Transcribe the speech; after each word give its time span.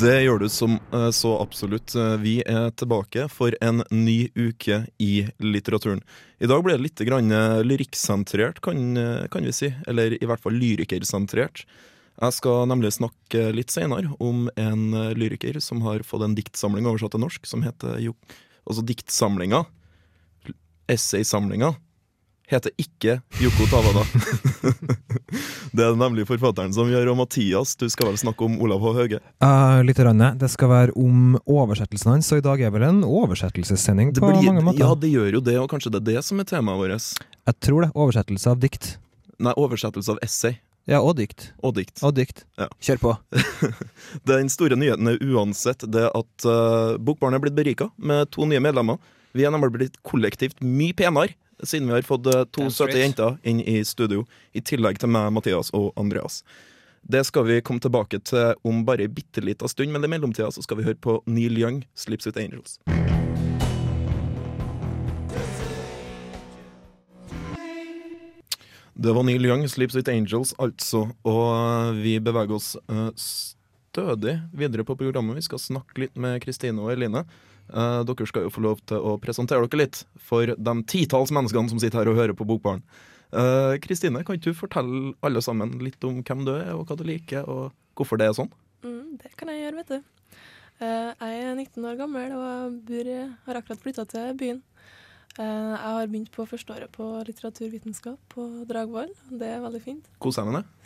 Det 0.00 0.22
gjør 0.22 0.38
du 0.40 0.46
som 0.48 0.78
eh, 0.96 1.10
så 1.12 1.34
absolutt. 1.42 1.92
Eh, 1.92 2.14
Vi 2.22 2.38
er 2.48 2.70
tilbake 2.72 3.26
for 3.28 3.52
en 3.60 3.82
ny 3.92 4.30
uke 4.32 4.86
i 4.96 5.26
litteraturen. 5.36 6.00
I 6.40 6.48
dag 6.48 6.62
ble 6.64 6.78
det 6.78 6.84
litt 6.86 7.02
eh, 7.04 7.60
lyrikksentrert, 7.66 8.62
kan, 8.64 8.96
kan 9.28 9.44
vi 9.44 9.52
si. 9.52 9.68
Eller 9.90 10.16
i 10.16 10.24
hvert 10.24 10.40
fall 10.40 10.56
lyrikersentrert. 10.56 11.66
Jeg 12.20 12.36
skal 12.36 12.64
nemlig 12.70 12.94
snakke 12.96 13.50
litt 13.52 13.74
senere 13.74 14.14
om 14.20 14.48
en 14.56 15.12
lyriker 15.16 15.60
som 15.60 15.84
har 15.84 16.00
fått 16.06 16.24
en 16.24 16.38
diktsamling 16.38 16.88
oversatt 16.88 17.12
til 17.16 17.24
norsk, 17.26 17.44
som 17.48 17.64
heter 17.64 18.00
jo 18.04 18.16
Altså 18.70 18.84
diktsamlinga, 18.86 19.64
essaysamlinga, 20.92 21.72
heter 22.50 22.72
ikke 22.80 23.18
Yoko 23.40 23.66
Tawada. 23.70 24.02
det 25.76 25.84
er 25.86 25.98
nemlig 25.98 26.26
forfatteren 26.28 26.72
som 26.74 26.90
gjør, 26.90 27.12
og 27.12 27.20
Mathias, 27.22 27.76
du 27.78 27.86
skal 27.92 28.10
vel 28.10 28.18
snakke 28.20 28.46
om 28.46 28.56
Olav 28.62 28.82
H. 28.82 28.94
Hauge? 28.98 29.20
Uh, 29.42 29.80
litt. 29.86 30.00
Rønne. 30.00 30.32
Det 30.40 30.48
skal 30.48 30.70
være 30.70 30.94
om 30.96 31.34
oversettelsen 31.44 32.14
hans, 32.14 32.30
og 32.32 32.40
i 32.40 32.44
dag 32.46 32.62
er 32.64 32.72
vel 32.72 32.86
en 32.86 33.02
oversettelsessending 33.04 34.14
på 34.16 34.24
blir, 34.24 34.48
mange 34.48 34.64
måter. 34.64 34.80
ja, 34.80 34.94
det 34.96 35.10
gjør 35.12 35.36
jo 35.36 35.42
det, 35.44 35.58
og 35.60 35.68
kanskje 35.72 35.92
det 35.92 36.00
er 36.00 36.06
det 36.14 36.24
som 36.24 36.40
er 36.40 36.48
temaet 36.48 36.80
vårt. 36.80 37.06
Jeg 37.50 37.58
tror 37.66 37.84
det. 37.84 37.90
Oversettelse 37.94 38.50
av 38.54 38.62
dikt. 38.62 38.90
Nei, 39.40 39.52
oversettelse 39.60 40.14
av 40.16 40.18
essay 40.24 40.56
Ja, 40.88 41.02
og 41.04 41.14
dikt. 41.20 41.50
og 41.62 41.76
dikt. 41.76 42.00
Og 42.02 42.16
dikt. 42.16 42.44
Ja. 42.58 42.66
Kjør 42.80 43.00
på. 43.04 43.14
Den 44.30 44.48
store 44.52 44.76
nyheten 44.80 45.12
er 45.12 45.20
uansett 45.20 45.84
det 45.92 46.08
at 46.08 46.48
uh, 46.48 46.96
Bokbarn 46.96 47.36
er 47.36 47.44
blitt 47.44 47.56
berika 47.56 47.90
med 48.00 48.32
to 48.34 48.48
nye 48.48 48.62
medlemmer. 48.64 48.96
Vi 49.32 49.44
har 49.44 49.52
nemlig 49.54 49.70
blitt 49.76 50.00
kollektivt 50.02 50.58
mye 50.58 50.94
penere 50.96 51.36
siden 51.62 51.86
vi 51.86 51.94
har 51.94 52.02
fått 52.02 52.26
eh, 52.26 52.42
to 52.50 52.64
Damn 52.64 52.74
søte 52.74 52.98
jenter 52.98 53.36
inn 53.46 53.60
i 53.62 53.78
studio, 53.84 54.24
i 54.56 54.62
tillegg 54.64 54.98
til 54.98 55.12
meg, 55.12 55.28
Mathias 55.36 55.70
og 55.76 55.92
Andreas. 56.00 56.40
Det 57.02 57.22
skal 57.28 57.46
vi 57.46 57.60
komme 57.64 57.80
tilbake 57.80 58.18
til 58.26 58.56
om 58.66 58.82
bare 58.84 59.06
ei 59.06 59.12
bitte 59.12 59.44
lita 59.44 59.68
stund, 59.70 59.92
men 59.92 60.04
i 60.04 60.10
mellomtida 60.10 60.50
så 60.52 60.64
skal 60.64 60.80
vi 60.80 60.88
høre 60.88 60.98
på 61.00 61.20
Neil 61.30 61.58
Young, 61.60 61.84
'Sleeps 61.94 62.26
With 62.26 62.40
Angels'. 62.40 62.80
Det 69.00 69.14
var 69.16 69.22
Neil 69.22 69.46
Young, 69.46 69.62
'Sleeps 69.68 69.94
With 69.94 70.10
Angels', 70.10 70.54
altså. 70.58 71.06
Og 71.24 71.44
eh, 71.54 72.02
vi 72.02 72.18
beveger 72.18 72.56
oss 72.56 72.74
eh, 72.88 73.12
stødig 73.16 74.40
videre 74.52 74.84
på 74.84 74.96
programmet. 74.96 75.36
Vi 75.36 75.46
skal 75.46 75.62
snakke 75.62 76.06
litt 76.06 76.16
med 76.16 76.40
Kristine 76.42 76.82
og 76.82 76.92
Eline. 76.92 77.24
Eh, 77.70 78.00
dere 78.08 78.26
skal 78.26 78.46
jo 78.46 78.52
få 78.52 78.62
lov 78.64 78.80
til 78.90 78.98
å 78.98 79.16
presentere 79.22 79.66
dere 79.66 79.84
litt 79.84 80.02
for 80.18 80.50
de 80.50 80.74
titalls 80.90 81.32
menneskene 81.34 81.70
som 81.70 81.80
sitter 81.82 82.02
her 82.02 82.10
og 82.10 82.18
hører 82.18 82.36
på 82.36 82.46
Bokbaren. 82.48 82.82
Eh, 83.30 83.76
Kristine, 83.84 84.24
kan 84.26 84.38
ikke 84.38 84.50
du 84.50 84.58
fortelle 84.58 85.12
alle 85.22 85.42
sammen 85.44 85.76
litt 85.84 86.02
om 86.06 86.18
hvem 86.26 86.46
du 86.46 86.54
er, 86.56 86.72
og 86.74 86.88
hva 86.88 86.98
du 86.98 87.04
liker, 87.06 87.46
og 87.46 87.70
hvorfor 87.98 88.18
det 88.18 88.26
er 88.26 88.34
sånn? 88.38 88.50
Mm, 88.82 89.20
det 89.22 89.36
kan 89.38 89.52
jeg 89.52 89.62
gjøre, 89.62 89.84
vet 89.84 89.94
du. 89.94 90.16
Uh, 90.80 91.12
jeg 91.12 91.40
er 91.44 91.58
19 91.60 91.84
år 91.84 91.96
gammel 91.98 92.32
og 92.32 92.76
bor, 92.88 93.08
har 93.44 93.58
akkurat 93.58 93.82
flytta 93.82 94.06
til 94.08 94.30
byen. 94.40 94.62
Jeg 95.36 95.76
har 95.78 96.08
begynt 96.08 96.32
på 96.34 96.46
førsteåret 96.48 96.90
på 96.90 97.04
litteraturvitenskap 97.28 98.18
på 98.32 98.46
Dragvoll. 98.68 99.12
Det 99.28 99.46
er 99.46 99.60
veldig 99.62 99.80
fint. 99.84 100.08
Koser 100.24 100.42
deg 100.42 100.50
med 100.50 100.62
det? 100.62 100.79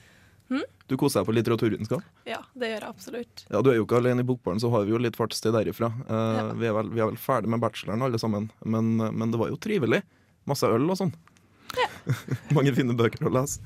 Hm? 0.53 0.61
Du 0.91 0.97
koser 1.01 1.23
deg 1.23 1.29
på 1.31 1.35
litteraturvitenskap? 1.39 2.03
Ja, 2.29 2.43
det 2.55 2.69
gjør 2.75 2.83
jeg 2.85 2.89
absolutt. 2.91 3.45
Ja, 3.51 3.63
Du 3.65 3.71
er 3.73 3.79
jo 3.79 3.87
ikke 3.87 3.97
alene 4.03 4.21
i 4.21 4.29
Bokbaren, 4.29 4.61
så 4.61 4.69
har 4.75 4.85
vi 4.85 4.93
jo 4.93 4.99
litt 5.01 5.17
fartstid 5.17 5.55
derifra. 5.57 5.89
Eh, 6.05 6.37
Ja. 6.37 6.49
vi, 6.53 6.67
er 6.69 6.75
vel, 6.77 6.91
vi 6.93 7.01
er 7.01 7.09
vel 7.13 7.17
ferdig 7.21 7.49
med 7.55 7.61
bacheloren 7.65 8.03
alle 8.05 8.19
sammen, 8.21 8.51
men, 8.65 8.97
men 8.99 9.31
det 9.33 9.41
var 9.41 9.49
jo 9.49 9.57
trivelig. 9.57 10.03
Masse 10.47 10.69
øl 10.69 10.85
og 10.93 10.99
sånn. 11.01 11.15
Mange 12.57 12.75
fine 12.77 12.95
bøker 12.97 13.25
å 13.27 13.33
lese. 13.33 13.63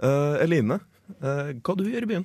Eh, 0.00 0.40
Eline, 0.46 0.80
eh, 1.20 1.52
hva 1.60 1.76
du 1.76 1.84
gjør 1.84 2.06
i 2.08 2.10
byen? 2.14 2.24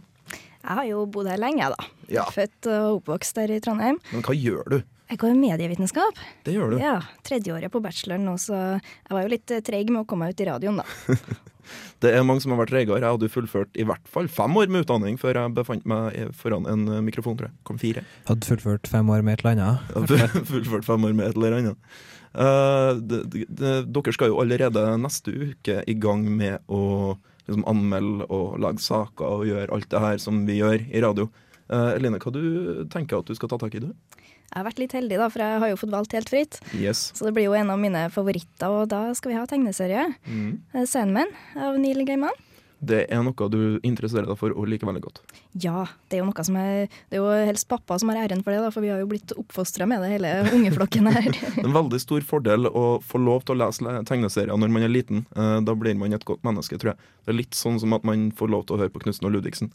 Jeg 0.59 0.75
har 0.75 0.85
jo 0.89 1.03
bodd 1.07 1.27
her 1.31 1.39
lenge, 1.39 1.67
da. 1.71 1.85
Ja. 2.11 2.23
Født 2.35 2.67
og 2.71 3.01
oppvokst 3.01 3.37
her 3.39 3.51
i 3.51 3.59
Trondheim. 3.63 3.99
Men 4.13 4.23
hva 4.25 4.35
gjør 4.35 4.63
du? 4.75 4.79
Jeg 5.09 5.17
går 5.23 5.33
medievitenskap. 5.39 6.19
Det 6.45 6.53
gjør 6.53 6.75
du. 6.75 6.79
Ja, 6.83 6.97
Tredjeåret 7.25 7.71
på 7.73 7.79
bacheloren 7.81 8.27
nå, 8.27 8.35
så 8.37 8.55
jeg 8.77 9.13
var 9.15 9.23
jo 9.25 9.31
litt 9.33 9.51
eh, 9.55 9.61
treig 9.65 9.89
med 9.89 10.03
å 10.03 10.07
komme 10.09 10.27
meg 10.27 10.35
ut 10.37 10.43
i 10.43 10.49
radioen, 10.51 10.81
da. 10.83 10.85
Det 12.03 12.13
er 12.15 12.23
mange 12.23 12.43
som 12.43 12.53
har 12.53 12.61
vært 12.61 12.71
treigere. 12.73 13.01
Jeg 13.03 13.17
hadde 13.17 13.31
fullført 13.31 13.79
i 13.79 13.85
hvert 13.87 14.05
fall 14.07 14.29
fem 14.31 14.55
år 14.59 14.71
med 14.71 14.85
utdanning 14.85 15.17
før 15.19 15.41
jeg 15.41 15.55
befant 15.57 15.87
meg 15.89 16.35
foran 16.37 16.67
en 16.69 16.85
eh, 16.87 17.01
mikrofon, 17.05 17.35
tror 17.39 17.49
jeg. 17.49 17.57
Kom 17.67 17.81
fire. 17.81 18.05
Hadde 18.29 18.47
fullført 18.47 18.87
fem 18.91 19.09
år 19.11 19.25
med 19.25 19.37
et 19.37 19.43
eller 19.43 19.65
annet. 19.65 20.45
Fullført 20.53 20.87
fem 20.87 21.09
år 21.09 21.17
med 21.17 21.27
et 21.27 21.39
eller 21.39 21.57
annet. 21.59 21.91
Uh, 22.29 22.93
de, 23.01 23.23
de, 23.25 23.43
de, 23.49 23.69
dere 23.89 24.13
skal 24.13 24.29
jo 24.29 24.37
allerede 24.41 24.83
neste 25.01 25.33
uke 25.33 25.79
i 25.89 25.95
gang 25.97 26.27
med 26.29 26.61
å 26.69 27.17
liksom, 27.47 27.65
anmelde 27.69 28.27
og 28.29 28.59
lage 28.61 28.83
saker 28.85 29.41
og 29.41 29.47
gjøre 29.49 29.73
alt 29.73 29.89
det 29.89 30.03
her 30.03 30.21
som 30.21 30.43
vi 30.47 30.59
gjør 30.59 30.85
i 30.85 31.01
radio. 31.03 31.27
Uh, 31.69 31.95
Eline, 31.95 32.21
hva 32.21 32.33
du 32.33 32.85
tenker 32.93 33.19
at 33.19 33.29
du 33.29 33.37
skal 33.37 33.51
ta 33.51 33.59
tak 33.61 33.75
i, 33.77 33.83
du? 33.83 34.18
Jeg 34.49 34.57
har 34.57 34.65
vært 34.65 34.81
litt 34.81 34.97
heldig, 34.97 35.21
da, 35.21 35.29
for 35.29 35.45
jeg 35.45 35.63
har 35.63 35.71
jo 35.71 35.79
fått 35.79 35.93
valgt 35.93 36.17
helt 36.17 36.29
fritt. 36.31 36.59
Yes. 36.73 37.09
Så 37.13 37.27
det 37.27 37.35
blir 37.37 37.49
jo 37.49 37.55
en 37.57 37.69
av 37.69 37.79
mine 37.81 38.07
favoritter, 38.13 38.69
og 38.69 38.89
da 38.89 39.07
skal 39.17 39.33
vi 39.33 39.39
ha 39.39 39.47
tegneserie. 39.49 40.05
Mm. 40.25 40.53
Eh, 40.73 40.85
Sandman 40.89 41.33
av 41.57 41.77
Neil 41.81 42.01
Gaiman. 42.07 42.33
Det 42.79 43.01
er 43.11 43.23
noe 43.25 43.47
du 43.51 43.79
interesserer 43.83 44.23
deg 44.29 44.37
for 44.39 44.53
og 44.55 44.69
liker 44.71 44.87
veldig 44.87 45.01
godt. 45.03 45.19
Ja, 45.59 45.83
det 46.07 46.15
er 46.15 46.21
jo 46.21 46.29
noe 46.29 46.43
som 46.47 46.55
er 46.55 46.87
Det 46.87 47.17
er 47.17 47.19
jo 47.19 47.47
helst 47.49 47.67
pappa 47.67 47.97
som 47.99 48.11
har 48.11 48.21
æren 48.23 48.43
for 48.45 48.55
det, 48.55 48.61
da, 48.63 48.69
for 48.71 48.85
vi 48.85 48.91
har 48.93 49.01
jo 49.01 49.09
blitt 49.11 49.33
oppfostra 49.35 49.87
med 49.89 49.99
det, 50.05 50.13
hele 50.13 50.31
ungeflokken 50.55 51.11
her. 51.11 51.27
Det 51.33 51.59
er 51.59 51.67
en 51.67 51.75
veldig 51.75 51.99
stor 51.99 52.23
fordel 52.25 52.71
å 52.71 52.85
få 53.03 53.19
lov 53.21 53.43
til 53.43 53.57
å 53.57 53.65
lese 53.65 53.99
tegneserier 54.07 54.55
når 54.55 54.71
man 54.71 54.87
er 54.87 54.93
liten. 54.93 55.25
Eh, 55.35 55.57
da 55.67 55.75
blir 55.75 55.99
man 55.99 56.15
et 56.15 56.27
godt 56.27 56.45
menneske, 56.47 56.79
tror 56.79 56.93
jeg. 56.93 57.11
Det 57.25 57.35
er 57.35 57.41
litt 57.41 57.57
sånn 57.57 57.81
som 57.83 57.93
at 57.99 58.07
man 58.07 58.29
får 58.31 58.55
lov 58.55 58.65
til 58.65 58.77
å 58.77 58.83
høre 58.85 58.95
på 58.95 59.03
Knutsen 59.03 59.27
og 59.27 59.35
Ludvigsen. 59.35 59.73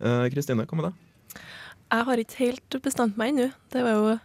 Eh, 0.00 0.26
Kristine, 0.32 0.64
hva 0.64 0.80
med 0.80 0.88
deg? 0.88 1.44
Jeg 1.88 2.04
har 2.04 2.20
ikke 2.20 2.38
helt 2.42 2.78
bestemt 2.84 3.16
meg 3.20 3.32
ennå. 3.32 3.48
Det 3.72 3.82
var 3.84 3.96
jo 3.96 4.18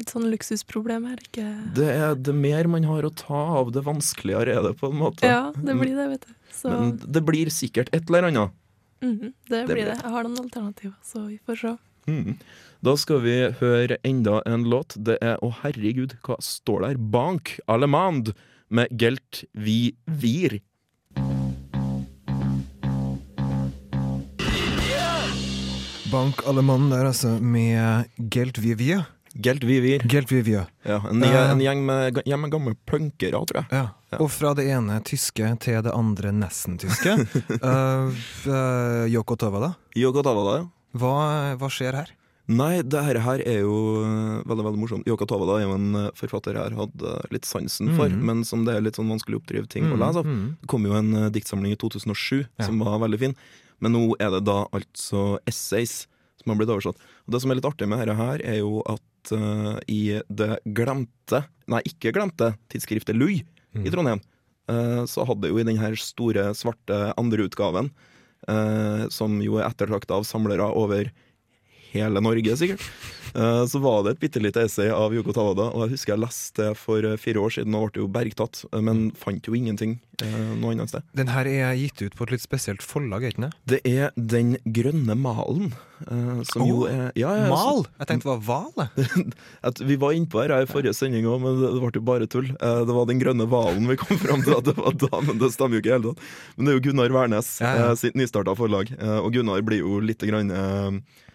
litt 0.00 0.12
sånn 0.12 0.28
luksusproblem 0.32 1.04
her. 1.10 1.20
Ikke 1.26 1.46
Det 1.76 1.88
er 1.92 2.14
det 2.16 2.34
mer 2.34 2.68
man 2.72 2.86
har 2.88 3.04
å 3.04 3.12
ta 3.14 3.42
av, 3.60 3.72
det 3.74 3.84
vanskeligere 3.84 4.56
er 4.56 4.62
det, 4.68 4.74
på 4.80 4.88
en 4.88 4.98
måte. 5.02 5.28
Ja, 5.28 5.50
det 5.52 5.76
blir 5.76 5.94
det, 5.98 6.08
vet 6.14 6.26
du. 6.26 6.34
Så 6.52 6.72
Men 6.72 6.96
det 7.04 7.22
blir 7.28 7.52
sikkert 7.52 7.92
et 7.92 8.08
eller 8.08 8.28
annet. 8.30 8.52
mhm, 9.02 9.32
det 9.48 9.66
det 9.66 9.74
blir 9.74 9.84
det. 9.90 9.98
Jeg 10.02 10.10
har 10.14 10.24
noen 10.24 10.44
alternativer, 10.46 10.96
så 11.02 11.26
vi 11.28 11.38
får 11.46 11.60
se. 11.60 11.76
Mm. 12.08 12.36
Da 12.82 12.96
skal 12.98 13.20
vi 13.22 13.36
høre 13.60 13.96
enda 14.04 14.40
en 14.46 14.64
låt. 14.64 14.96
Det 14.98 15.18
er 15.22 15.36
Å, 15.42 15.52
herregud, 15.62 16.16
hva 16.26 16.36
står 16.42 16.80
der? 16.88 16.96
Bank 16.98 17.58
Alemand 17.68 18.32
med 18.70 18.88
Gelt 18.98 19.44
Vi 19.54 19.94
Vir. 20.06 20.60
Bank 26.12 26.42
Allemann 26.46 26.90
der, 26.92 27.06
altså, 27.08 27.38
med 27.40 28.08
Gelt 28.30 28.58
Vivier. 28.60 29.06
Gelt 29.32 29.62
vivier. 29.64 30.02
Gelt 30.12 30.28
vivier. 30.28 30.66
Ja, 30.84 30.98
en, 31.08 31.22
Eh. 31.24 31.50
en 31.50 31.58
gjeng 31.64 31.86
med, 31.86 32.18
gjeng 32.28 32.40
med 32.42 32.50
gamle 32.52 32.74
punkere, 32.86 33.38
tror 33.48 33.62
jeg. 33.62 33.66
Ja. 33.72 33.86
Ja. 34.12 34.18
Og 34.20 34.28
fra 34.30 34.52
det 34.54 34.66
ene 34.68 34.98
tyske 35.08 35.46
til 35.58 35.80
det 35.82 35.92
andre 35.96 36.32
nesten-tyske. 36.36 37.14
uh, 37.64 38.12
uh, 38.46 39.06
Yoko 39.08 39.36
Tova, 39.40 39.60
da? 39.64 39.70
Yoko 39.96 40.20
Tawada, 40.22 40.58
ja. 40.60 40.66
Hva, 41.00 41.14
hva 41.56 41.70
skjer 41.72 41.96
her? 41.96 42.12
Nei, 42.52 42.82
det 42.82 43.00
her, 43.06 43.16
her 43.24 43.40
er 43.48 43.62
jo 43.62 43.72
veldig 44.44 44.66
veldig 44.68 44.82
morsomt. 44.82 45.08
Yoko 45.08 45.24
Tawada 45.30 45.56
er 45.62 45.64
jo 45.64 45.78
en 45.78 46.10
forfatter 46.18 46.58
jeg 46.58 46.66
har 46.68 46.76
hatt 46.82 47.32
litt 47.32 47.48
sansen 47.48 47.94
for, 47.96 48.10
Mhm. 48.12 48.20
men 48.28 48.44
som 48.44 48.66
det 48.66 48.76
er 48.76 48.84
litt 48.84 48.96
sånn 49.00 49.08
vanskelig 49.08 49.40
å 49.40 49.40
oppdrive 49.40 49.66
ting 49.72 49.84
å 49.88 49.96
Mm, 49.96 50.00
lese 50.04 50.18
av. 50.20 50.26
mm. 50.28 50.56
Det 50.60 50.68
kom 50.68 50.84
jo 50.84 50.92
en 50.92 51.32
diktsamling 51.32 51.72
i 51.72 51.76
2007 51.80 52.44
Ja. 52.58 52.66
som 52.66 52.78
var 52.80 52.98
veldig 53.00 53.18
fin, 53.18 53.36
men 53.82 53.96
nå 53.96 54.02
er 54.22 54.30
det 54.36 54.44
da 54.46 54.62
altså 54.72 55.40
essays 55.50 56.04
som 56.40 56.52
har 56.52 56.60
blitt 56.60 56.72
oversatt. 56.74 56.98
Og 57.26 57.34
Det 57.34 57.42
som 57.42 57.52
er 57.52 57.58
litt 57.58 57.68
artig 57.68 57.88
med 57.90 58.02
dette 58.02 58.18
her, 58.18 58.42
er 58.42 58.60
jo 58.60 58.82
at 58.90 59.32
uh, 59.34 59.78
i 59.90 60.18
det 60.30 60.52
glemte, 60.74 61.44
nei 61.70 61.82
ikke 61.86 62.14
glemte, 62.14 62.54
tidsskriftet 62.72 63.18
Lui 63.18 63.42
Mm. 63.72 63.86
i 63.86 63.90
Trondheim, 63.90 64.18
uh, 64.68 65.04
så 65.08 65.24
hadde 65.24 65.48
jo 65.48 65.56
i 65.56 65.64
denne 65.64 65.94
store, 65.96 66.50
svarte 66.52 66.96
andreutgaven, 67.16 67.90
uh, 68.44 69.08
som 69.08 69.38
jo 69.40 69.56
er 69.56 69.68
ettertrakta 69.68 70.18
av 70.18 70.26
samlere 70.28 70.66
over 70.76 71.08
hele 71.92 72.22
Norge, 72.24 72.56
sikkert, 72.58 72.88
Eh, 73.34 73.66
Så 73.66 73.78
var 73.78 74.02
det 74.04 74.16
et 74.16 74.20
bitte 74.20 74.40
lite 74.42 74.64
essay 74.66 74.90
av 74.92 75.14
Yoko 75.14 75.32
Tawada, 75.32 75.70
og 75.72 75.86
jeg 75.86 75.96
husker 75.96 76.14
jeg 76.14 76.24
leste 76.24 76.66
det 76.66 76.72
for 76.80 77.04
eh, 77.06 77.18
fire 77.20 77.40
år 77.40 77.54
siden 77.56 77.76
og 77.78 77.92
ble 77.92 78.04
jo 78.04 78.10
bergtatt, 78.12 78.64
eh, 78.68 78.82
men 78.84 79.06
fant 79.18 79.48
jo 79.48 79.56
ingenting 79.56 80.00
noe 80.22 80.70
annet 80.70 80.92
sted. 80.92 81.02
Den 81.18 81.32
her 81.32 81.48
er 81.50 81.72
gitt 81.74 81.98
ut 82.04 82.14
på 82.14 82.26
et 82.28 82.34
litt 82.36 82.42
spesielt 82.44 82.84
forlag, 82.84 83.24
er 83.24 83.32
ikke 83.32 83.46
det? 83.48 83.54
Det 83.72 83.78
er 83.88 84.12
Den 84.14 84.52
grønne 84.62 85.16
malen, 85.18 85.72
Som 86.46 86.62
oh, 86.62 86.68
jo 86.68 86.84
er 86.86 87.08
ja, 87.18 87.32
ja, 87.40 87.48
Mal! 87.50 87.82
Jeg 87.98 88.10
tenkte 88.10 88.28
det 88.28 88.44
var 88.44 88.68
hval. 88.68 89.80
Vi 89.90 89.96
var 89.98 90.14
innpå 90.14 90.44
her 90.44 90.54
i 90.60 90.68
forrige 90.68 90.94
sending 90.94 91.26
òg, 91.26 91.40
men 91.42 91.58
det, 91.58 91.72
det 91.74 91.82
ble 91.82 91.90
jo 91.96 92.04
bare 92.06 92.28
tull. 92.30 92.52
Det 92.52 92.94
var 92.94 93.08
Den 93.10 93.22
grønne 93.24 93.48
hvalen 93.50 93.88
vi 93.90 93.98
kom 93.98 94.20
fram 94.20 94.44
til 94.46 94.54
at 94.60 94.68
det 94.68 94.76
var 94.78 94.94
da, 95.00 95.24
men 95.26 95.42
det 95.42 95.50
stemmer 95.56 95.80
jo 95.80 95.82
ikke 95.82 95.90
i 95.90 95.96
hele 95.96 96.12
tatt. 96.12 96.30
Men 96.54 96.68
det 96.68 96.74
er 96.74 96.78
jo 96.78 96.84
Gunnar 96.86 97.16
Wærnes 97.16 97.50
Ja, 97.64 97.90
sitt 97.98 98.18
nystarta 98.18 98.54
forlag, 98.58 98.94
og 99.00 99.32
Gunnar 99.34 99.64
blir 99.66 99.82
jo 99.82 99.98
litt 100.04 100.22
grann 100.28 100.54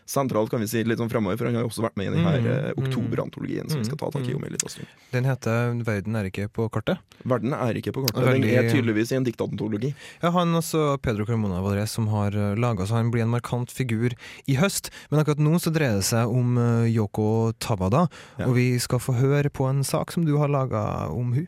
eh, 0.07 0.12
sentralt, 0.12 0.50
kan 0.50 0.63
vi 0.63 0.69
si, 0.71 0.83
litt 0.88 1.01
sånn 1.01 1.12
fremover, 1.12 1.38
for 1.38 1.50
han 1.50 1.59
har 1.59 1.65
jo 1.65 1.71
også 1.71 1.83
vært 1.86 2.00
med 2.00 2.07
i 2.09 2.15
den 2.15 2.24
her 2.25 2.38
Mm, 2.38 2.48
eh, 2.48 2.71
mm, 2.71 2.83
oktoberantologien 2.83 3.69
som 3.69 3.80
vi 3.81 3.86
skal 3.88 3.98
ta 3.98 4.12
tak 4.12 4.27
i 4.27 4.31
mm. 4.31 4.38
om 4.38 4.44
en 4.44 4.51
liten 4.54 4.69
stund. 4.69 4.88
Den 5.12 5.25
heter 5.25 5.83
'Verden 5.83 6.15
er 6.15 6.30
ikke 6.30 6.48
på 6.48 6.69
kartet'. 6.69 7.00
Verden 7.24 7.54
er 7.54 7.74
ikke 7.75 7.92
på 7.92 8.06
kartet, 8.06 8.42
den 8.42 8.44
er 8.44 8.69
tydeligvis 8.69 9.12
i 9.12 9.15
en 9.15 9.25
diktantologi. 9.25 9.94
Ja, 10.21 10.31
han 10.31 10.54
også 10.54 10.98
Pedro 11.01 11.25
Carmona 11.25 11.62
Valdres 11.62 11.92
som 11.92 12.07
har 12.07 12.31
laga 12.56 12.86
så 12.86 12.95
han 12.95 13.12
blir 13.12 13.24
en 13.24 13.33
markant 13.33 13.71
figur 13.71 14.13
i 14.48 14.56
høst. 14.56 14.92
Men 15.09 15.19
akkurat 15.19 15.39
nå 15.39 15.59
så 15.59 15.74
dreier 15.74 16.00
det 16.00 16.06
seg 16.07 16.30
om 16.30 16.57
eh, 16.57 16.94
Yoko 16.94 17.54
Tawada, 17.59 18.07
Ja. 18.38 18.48
og 18.48 18.56
vi 18.56 18.77
skal 18.80 19.00
få 19.00 19.18
høre 19.18 19.50
på 19.50 19.68
en 19.69 19.83
sak 19.83 20.12
som 20.12 20.25
du 20.25 20.38
har 20.38 20.48
laga 20.48 21.09
om 21.09 21.33
hun. 21.33 21.48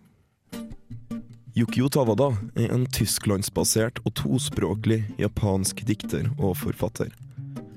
Yukio 1.58 1.90
Tawada 1.90 2.30
er 2.56 2.72
en 2.72 2.86
tysklandsbasert 2.86 4.00
og 4.06 4.14
tospråklig 4.16 5.02
japansk 5.20 5.82
dikter 5.88 6.30
og 6.38 6.56
forfatter. 6.56 7.10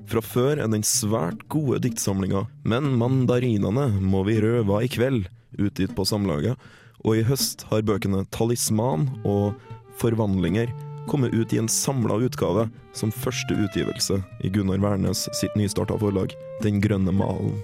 Fra 0.09 0.21
før 0.21 0.59
er 0.59 0.69
den 0.71 0.83
svært 0.85 1.45
gode 1.51 1.79
diktsamlinga 1.85 2.45
'Men 2.63 2.97
mandarinene 2.99 3.87
må 4.01 4.23
vi 4.27 4.39
røva 4.43 4.83
i 4.83 4.87
kveld' 4.91 5.29
utgitt 5.57 5.95
på 5.95 6.05
Samlaget, 6.05 6.57
og 7.05 7.17
i 7.17 7.23
høst 7.23 7.63
har 7.69 7.81
bøkene 7.81 8.25
'Talisman' 8.31 9.09
og 9.25 9.55
'Forvandlinger' 9.97 10.73
kommet 11.07 11.33
ut 11.33 11.53
i 11.53 11.57
en 11.59 11.67
samla 11.67 12.15
utgave 12.15 12.69
som 12.93 13.11
første 13.11 13.55
utgivelse 13.55 14.23
i 14.43 14.49
Gunnar 14.49 14.79
Wærnes 14.79 15.27
sitt 15.33 15.55
nystarta 15.55 15.97
forlag 15.97 16.33
'Den 16.61 16.81
grønne 16.81 17.11
malen'. 17.11 17.59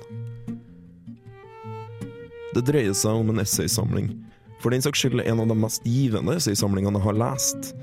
Det 2.54 2.66
dreier 2.66 2.94
seg 2.94 3.12
om 3.12 3.30
en 3.30 3.40
essaysamling 3.40 4.26
for 4.60 4.72
den 4.72 4.82
saks 4.82 5.00
skyld 5.00 5.22
en 5.24 5.40
av 5.40 5.48
de 5.48 5.56
mest 5.56 5.86
givende 5.88 6.36
essaysamlingene 6.36 7.00
jeg 7.00 7.08
har 7.08 7.20
lest. 7.20 7.74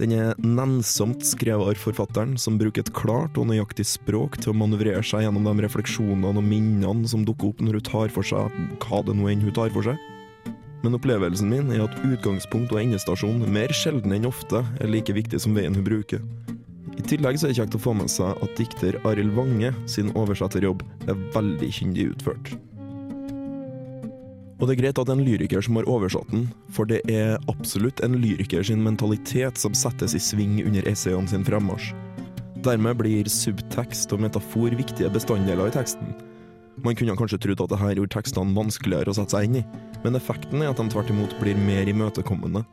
Den 0.00 0.14
er 0.16 0.38
nennsomt 0.40 1.26
skrevet 1.28 1.74
av 1.74 1.76
forfatteren, 1.76 2.38
som 2.40 2.56
bruker 2.56 2.80
et 2.80 2.92
klart 2.96 3.36
og 3.36 3.50
nøyaktig 3.50 3.84
språk 3.84 4.38
til 4.40 4.54
å 4.54 4.56
manøvrere 4.56 5.02
seg 5.04 5.26
gjennom 5.26 5.44
de 5.44 5.66
refleksjonene 5.66 6.30
og 6.40 6.46
minnene 6.46 7.10
som 7.10 7.26
dukker 7.28 7.50
opp 7.50 7.60
når 7.60 7.76
hun 7.76 7.84
tar 7.90 8.14
for 8.14 8.24
seg 8.24 8.54
hva 8.80 9.02
det 9.04 9.16
nå 9.18 9.28
enn 9.28 9.44
hun 9.44 9.52
tar 9.58 9.68
for 9.74 9.84
seg. 9.84 10.00
Men 10.80 10.96
opplevelsen 10.96 11.52
min 11.52 11.68
er 11.74 11.84
at 11.84 12.00
utgangspunkt 12.00 12.72
og 12.72 12.80
endestasjon 12.80 13.44
mer 13.52 13.76
sjelden 13.76 14.16
enn 14.16 14.30
ofte 14.30 14.64
er 14.80 14.88
like 14.88 15.12
viktig 15.12 15.42
som 15.44 15.52
veien 15.58 15.76
hun 15.76 15.84
bruker. 15.84 16.24
I 16.96 17.04
tillegg 17.04 17.36
så 17.36 17.50
er 17.50 17.52
det 17.52 17.60
kjekt 17.60 17.76
å 17.76 17.84
få 17.84 17.92
med 18.00 18.08
seg 18.12 18.40
at 18.40 18.56
dikter 18.56 18.96
Arild 19.04 19.36
Wange 19.36 19.74
sin 19.84 20.08
oversetterjobb 20.16 20.80
er 21.12 21.22
veldig 21.36 21.72
kyndig 21.76 22.08
utført. 22.14 22.54
Og 24.60 24.68
det 24.68 24.74
er 24.74 24.80
greit 24.82 24.98
at 25.00 25.08
det 25.08 25.14
er 25.14 25.18
en 25.18 25.24
lyriker 25.24 25.64
som 25.64 25.78
har 25.78 25.88
oversatt 25.88 26.28
den, 26.34 26.44
for 26.68 26.88
det 26.88 27.00
er 27.08 27.38
absolutt 27.48 28.02
en 28.04 28.18
lyriker 28.20 28.64
sin 28.68 28.82
mentalitet 28.84 29.56
som 29.60 29.72
settes 29.76 30.12
i 30.12 30.20
sving 30.20 30.58
under 30.66 30.84
essayene 30.90 31.30
sin 31.32 31.46
fremmarsj. 31.46 31.94
Dermed 32.60 32.98
blir 33.00 33.28
subtekst 33.32 34.12
og 34.12 34.20
metafor 34.20 34.76
viktige 34.76 35.08
bestanddeler 35.14 35.70
i 35.70 35.72
teksten. 35.72 36.12
Man 36.84 36.96
kunne 36.96 37.16
kanskje 37.16 37.40
trodd 37.40 37.62
at 37.64 37.72
dette 37.72 37.94
gjorde 37.96 38.12
tekstene 38.12 38.56
vanskeligere 38.56 39.12
å 39.12 39.16
sette 39.16 39.32
seg 39.32 39.48
inn 39.48 39.58
i, 39.62 39.64
men 40.04 40.16
effekten 40.20 40.60
er 40.60 40.74
at 40.74 40.80
de 40.80 40.92
tvert 40.92 41.12
imot 41.12 41.32
blir 41.40 41.56
mer 41.56 41.88
imøtekommende. 41.88 42.64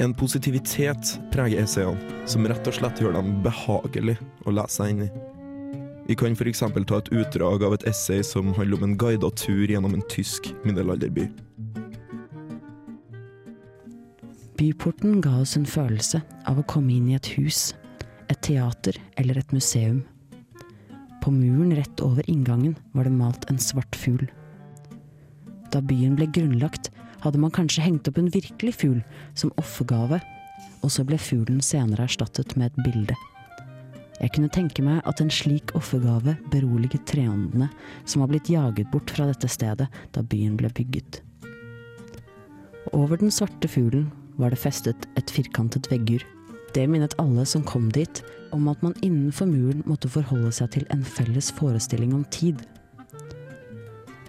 En 0.00 0.16
positivitet 0.16 1.12
preger 1.36 1.60
essayene, 1.62 2.24
som 2.24 2.48
rett 2.48 2.64
og 2.66 2.80
slett 2.80 3.04
gjør 3.04 3.20
dem 3.20 3.36
behagelig 3.44 4.16
å 4.48 4.56
lese 4.56 4.80
seg 4.80 4.96
inn 4.96 5.04
i. 5.04 5.12
Vi 6.06 6.16
kan 6.18 6.34
f.eks. 6.34 6.64
ta 6.86 6.98
et 6.98 7.12
utdrag 7.14 7.62
av 7.62 7.76
et 7.76 7.84
essay 7.86 8.22
som 8.26 8.50
handler 8.56 8.80
om 8.80 8.88
en 8.88 8.96
guida 8.98 9.30
tur 9.38 9.70
gjennom 9.70 9.94
en 9.94 10.04
tysk 10.10 10.50
middelalderby. 10.66 11.28
Byporten 14.58 15.20
ga 15.22 15.38
oss 15.42 15.56
en 15.56 15.66
følelse 15.66 16.20
av 16.46 16.58
å 16.58 16.66
komme 16.70 16.92
inn 16.94 17.08
i 17.10 17.16
et 17.18 17.30
hus, 17.38 17.72
et 18.30 18.42
teater 18.42 18.98
eller 19.18 19.38
et 19.38 19.54
museum. 19.54 20.02
På 21.22 21.30
muren 21.30 21.72
rett 21.78 22.02
over 22.02 22.26
inngangen 22.30 22.76
var 22.92 23.06
det 23.06 23.14
malt 23.14 23.46
en 23.50 23.62
svart 23.62 23.96
fugl. 23.96 24.26
Da 25.72 25.80
byen 25.80 26.18
ble 26.18 26.26
grunnlagt, 26.34 26.90
hadde 27.22 27.38
man 27.38 27.54
kanskje 27.54 27.84
hengt 27.86 28.08
opp 28.10 28.18
en 28.18 28.30
virkelig 28.34 28.74
fugl 28.80 29.02
som 29.38 29.54
offergave, 29.62 30.18
og 30.82 30.90
så 30.90 31.06
ble 31.06 31.18
fuglen 31.22 31.62
senere 31.62 32.08
erstattet 32.10 32.56
med 32.58 32.72
et 32.72 32.82
bilde. 32.86 33.18
Jeg 34.22 34.36
kunne 34.36 34.52
tenke 34.54 34.84
meg 34.86 35.00
at 35.08 35.18
en 35.18 35.32
slik 35.34 35.72
offergave 35.74 36.36
beroliget 36.52 37.02
treåndene 37.10 37.66
som 38.04 38.22
var 38.22 38.30
blitt 38.30 38.50
jaget 38.52 38.90
bort 38.92 39.10
fra 39.10 39.26
dette 39.26 39.50
stedet 39.50 39.88
da 40.14 40.22
byen 40.22 40.54
ble 40.60 40.70
bygget. 40.70 41.18
Over 42.94 43.18
den 43.18 43.34
svarte 43.34 43.66
fuglen 43.70 44.12
var 44.38 44.54
det 44.54 44.60
festet 44.62 45.08
et 45.18 45.30
firkantet 45.30 45.90
veggur. 45.90 46.22
Det 46.72 46.86
minnet 46.88 47.16
alle 47.20 47.44
som 47.48 47.64
kom 47.66 47.90
dit, 47.92 48.22
om 48.54 48.68
at 48.70 48.80
man 48.84 48.94
innenfor 49.02 49.48
muren 49.50 49.82
måtte 49.90 50.10
forholde 50.12 50.52
seg 50.54 50.70
til 50.76 50.86
en 50.94 51.02
felles 51.04 51.50
forestilling 51.58 52.14
om 52.14 52.22
tid. 52.32 52.62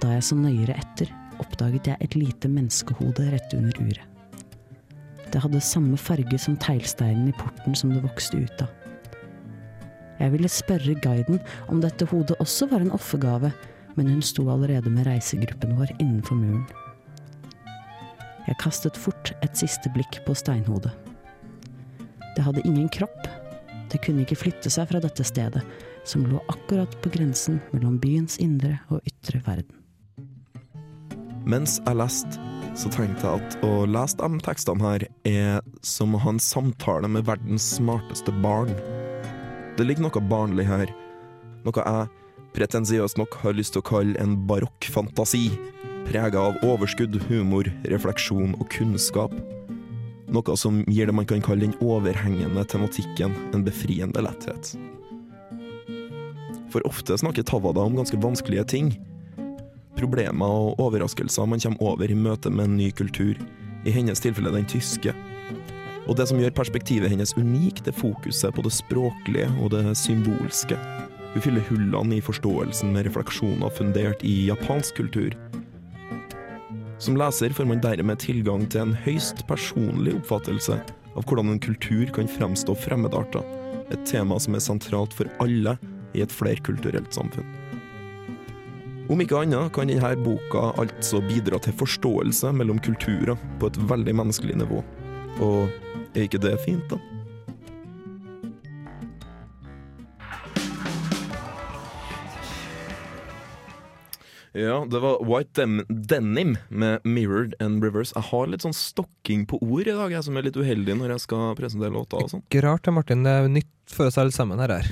Da 0.01 0.15
jeg 0.15 0.25
så 0.25 0.35
nøyere 0.35 0.75
etter, 0.75 1.11
oppdaget 1.39 1.91
jeg 1.91 2.01
et 2.01 2.17
lite 2.17 2.49
menneskehode 2.51 3.29
rett 3.31 3.55
under 3.55 3.77
uret. 3.79 4.09
Det 5.33 5.41
hadde 5.41 5.63
samme 5.65 5.97
farge 5.97 6.37
som 6.37 6.57
teglsteinen 6.61 7.29
i 7.31 7.37
porten 7.37 7.77
som 7.77 7.93
det 7.93 8.03
vokste 8.03 8.41
ut 8.41 8.65
av. 8.65 8.82
Jeg 10.19 10.33
ville 10.33 10.49
spørre 10.51 10.95
guiden 11.01 11.39
om 11.71 11.81
dette 11.83 12.05
hodet 12.09 12.37
også 12.43 12.67
var 12.71 12.83
en 12.83 12.93
offergave, 12.93 13.51
men 13.97 14.09
hun 14.09 14.21
sto 14.25 14.45
allerede 14.49 14.89
med 14.89 15.07
reisegruppen 15.07 15.75
vår 15.77 15.93
innenfor 15.99 16.37
muren. 16.39 16.65
Jeg 18.47 18.59
kastet 18.59 18.99
fort 18.99 19.31
et 19.41 19.55
siste 19.57 19.89
blikk 19.93 20.19
på 20.25 20.35
steinhodet. 20.35 20.91
Det 22.35 22.43
hadde 22.43 22.65
ingen 22.65 22.89
kropp. 22.91 23.29
Det 23.91 24.01
kunne 24.03 24.25
ikke 24.25 24.39
flytte 24.39 24.71
seg 24.73 24.89
fra 24.89 24.99
dette 25.03 25.23
stedet, 25.25 25.61
som 26.03 26.25
lå 26.27 26.41
akkurat 26.51 26.91
på 27.03 27.11
grensen 27.13 27.61
mellom 27.71 27.99
byens 28.01 28.39
indre 28.41 28.79
og 28.89 29.05
ytre 29.07 29.39
verden. 29.45 29.79
Mens 31.47 31.77
jeg 31.83 31.99
leste, 31.99 32.39
så 32.79 32.89
tenkte 32.91 33.27
jeg 33.27 33.43
at 33.43 33.65
å 33.67 33.83
lese 33.85 34.17
de 34.17 34.41
tekstene 34.43 34.83
her 34.83 35.05
er 35.27 35.59
som 35.85 36.15
å 36.15 36.21
ha 36.23 36.33
en 36.33 36.41
samtale 36.41 37.09
med 37.11 37.27
verdens 37.27 37.67
smarteste 37.77 38.33
barn. 38.43 38.71
Det 39.73 39.85
ligger 39.87 40.05
noe 40.05 40.21
barnlig 40.29 40.67
her. 40.69 40.91
Noe 41.65 41.81
jeg, 41.81 42.09
pretensiøst 42.53 43.17
nok, 43.17 43.39
har 43.41 43.55
lyst 43.57 43.73
til 43.73 43.81
å 43.81 43.87
kalle 43.87 44.13
en 44.21 44.35
barokk 44.45 44.85
fantasi. 44.93 45.47
Prega 46.05 46.43
av 46.51 46.59
overskudd, 46.67 47.17
humor, 47.25 47.65
refleksjon 47.89 48.53
og 48.59 48.67
kunnskap. 48.75 49.33
Noe 50.33 50.57
som 50.59 50.83
gir 50.85 51.09
det 51.09 51.15
man 51.17 51.25
kan 51.29 51.41
kalle 51.41 51.65
den 51.65 51.73
overhengende 51.81 52.65
tematikken 52.69 53.33
en 53.53 53.65
befriende 53.65 54.21
letthet. 54.21 54.75
For 56.69 56.85
ofte 56.85 57.17
snakker 57.17 57.45
Tawada 57.45 57.81
om 57.81 57.97
ganske 57.97 58.21
vanskelige 58.21 58.69
ting. 58.69 58.93
Problemer 59.97 60.53
og 60.53 60.81
overraskelser 60.85 61.49
man 61.49 61.61
kommer 61.65 61.93
over 61.95 62.13
i 62.13 62.17
møte 62.17 62.53
med 62.53 62.69
en 62.69 62.77
ny 62.77 62.91
kultur, 62.93 63.41
i 63.85 63.93
hennes 63.93 64.21
tilfelle 64.21 64.53
den 64.53 64.69
tyske. 64.69 65.17
Og 66.07 66.17
det 66.19 66.27
som 66.27 66.39
gjør 66.41 66.55
perspektivet 66.55 67.11
hennes 67.13 67.35
unikt, 67.39 67.87
er 67.87 67.95
fokuset 67.95 68.55
på 68.55 68.63
det 68.65 68.73
språklige 68.75 69.47
og 69.63 69.71
det 69.71 69.85
symbolske. 69.97 70.77
Hun 71.33 71.41
fyller 71.41 71.65
hullene 71.69 72.19
i 72.19 72.23
forståelsen 72.23 72.91
med 72.93 73.07
refleksjoner 73.07 73.71
fundert 73.73 74.21
i 74.27 74.33
japansk 74.49 74.99
kultur. 74.99 75.33
Som 77.01 77.17
leser 77.19 77.55
får 77.55 77.67
man 77.67 77.81
dermed 77.83 78.21
tilgang 78.21 78.67
til 78.69 78.83
en 78.83 78.97
høyst 79.05 79.41
personlig 79.49 80.13
oppfattelse 80.19 80.77
av 81.13 81.25
hvordan 81.25 81.55
en 81.55 81.63
kultur 81.63 82.11
kan 82.13 82.29
fremstå 82.29 82.75
fremmedarta, 82.83 83.41
et 83.91 84.05
tema 84.07 84.37
som 84.39 84.55
er 84.55 84.63
sentralt 84.63 85.13
for 85.15 85.29
alle 85.43 85.75
i 86.13 86.23
et 86.23 86.31
flerkulturelt 86.31 87.13
samfunn. 87.15 87.47
Om 89.11 89.19
ikke 89.19 89.41
annet 89.43 89.73
kan 89.75 89.89
denne 89.91 90.13
boka 90.23 90.69
altså 90.79 91.19
bidra 91.25 91.59
til 91.61 91.75
forståelse 91.81 92.53
mellom 92.55 92.79
kulturer 92.83 93.35
på 93.59 93.67
et 93.67 93.79
veldig 93.89 94.15
menneskelig 94.21 94.61
nivå. 94.61 94.79
Og 95.41 95.69
er 96.13 96.27
ikke 96.27 96.41
det 96.41 96.57
fint, 96.61 96.85
da? 96.91 96.99
Ja, 104.53 104.85
det 104.85 104.99
var 105.01 105.17
White 105.25 105.65
Denim 105.89 106.57
med 106.69 106.99
Mirrored 107.03 107.55
and 107.59 107.83
Reverse'. 107.83 108.13
Jeg 108.15 108.27
har 108.29 108.49
litt 108.51 108.61
sånn 108.61 108.75
stokking 108.77 109.47
på 109.49 109.57
ord 109.65 109.87
i 109.89 109.95
dag, 109.97 110.13
jeg 110.13 110.27
som 110.27 110.37
er 110.37 110.45
litt 110.45 110.59
uheldig 110.59 110.93
når 110.99 111.15
jeg 111.15 111.23
skal 111.23 111.55
presentere 111.57 111.89
låta. 111.89 112.21
og 112.21 112.29
sånn. 112.29 112.43
Ikke 112.45 112.61
rart 112.61 112.85
det, 112.85 112.93
Martin. 112.93 113.23
Det 113.25 113.33
er 113.33 113.49
nytt 113.49 113.71
for 113.89 114.11
oss 114.11 114.19
alle 114.21 114.31
sammen 114.31 114.61
her. 114.61 114.85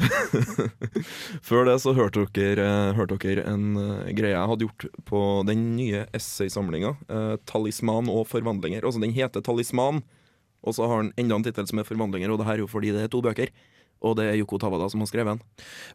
Før 1.48 1.70
det 1.70 1.78
så 1.84 1.94
hørte 1.94 2.26
dere, 2.34 2.66
eh, 2.66 2.96
hørte 2.98 3.20
dere 3.22 3.46
en 3.54 3.78
eh, 3.78 4.10
greie 4.18 4.34
jeg 4.34 4.50
hadde 4.50 4.66
gjort 4.66 4.88
på 5.06 5.22
den 5.46 5.76
nye 5.78 6.08
essaysamlinga, 6.10 6.96
uh, 7.14 7.38
'Talisman 7.46 8.10
og 8.10 8.26
forvandlinger'. 8.34 8.82
Altså, 8.82 9.00
den 9.00 9.14
heter 9.14 9.46
'Talisman', 9.46 10.02
og 10.62 10.76
så 10.78 10.88
har 10.88 11.04
han 11.04 11.14
enda 11.18 11.38
en 11.38 11.46
tittel 11.46 11.68
som 11.68 11.80
er 11.80 11.88
'Forvandlinger', 11.88 12.32
og 12.32 12.40
det 12.40 12.48
her 12.48 12.54
er 12.60 12.66
jo 12.66 12.72
fordi 12.72 12.92
det 12.92 13.04
er 13.04 13.08
to 13.08 13.22
bøker. 13.22 13.50
Og 14.02 14.18
det 14.18 14.26
er 14.26 14.38
Yoko 14.40 14.58
Tawada 14.58 14.90
som 14.90 15.00
har 15.02 15.08
skrevet 15.08 15.38
den. 15.38 15.42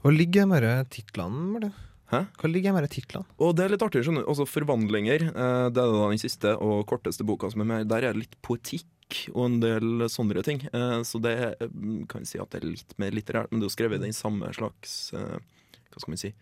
Hva 0.02 0.10
ligger 0.14 0.46
med 0.46 0.62
de 0.62 0.84
titlene? 0.90 1.52
Martin? 1.52 1.72
Hæ? 2.06 2.26
Hva 2.38 2.46
ligger 2.50 2.72
med 2.72 2.86
de 2.86 2.90
titlene? 2.94 3.26
Og 3.38 3.56
det 3.56 3.64
er 3.64 3.72
litt 3.74 3.82
artig, 3.82 4.04
skjønner 4.06 4.22
du. 4.22 4.30
Altså, 4.30 4.46
'Forvandlinger', 4.46 5.26
eh, 5.34 5.68
det 5.70 5.82
er 5.82 5.90
da 5.90 6.08
den 6.10 6.18
siste 6.18 6.56
og 6.58 6.86
korteste 6.86 7.26
boka 7.26 7.50
som 7.50 7.62
er 7.62 7.64
med. 7.64 7.88
Der 7.88 7.96
er 7.98 8.12
det 8.12 8.26
litt 8.26 8.42
poetikk 8.42 8.86
og 9.34 9.44
en 9.46 9.60
del 9.60 10.06
sånne 10.10 10.42
ting. 10.42 10.62
Eh, 10.72 11.02
så 11.02 11.20
det 11.22 11.58
mm, 11.60 12.06
kan 12.06 12.22
jeg 12.22 12.28
si 12.28 12.38
at 12.38 12.50
det 12.50 12.62
er 12.62 12.70
litt 12.70 12.98
mer 12.98 13.10
litterært, 13.10 13.50
men 13.50 13.60
det 13.60 13.66
er 13.66 13.70
jo 13.70 13.78
skrevet 13.78 13.98
i 14.02 14.06
den 14.06 14.16
samme 14.16 14.50
slags 14.54 15.12
eh, 15.14 15.38
Hva 15.90 16.02
skal 16.02 16.12
man 16.12 16.22
si 16.22 16.32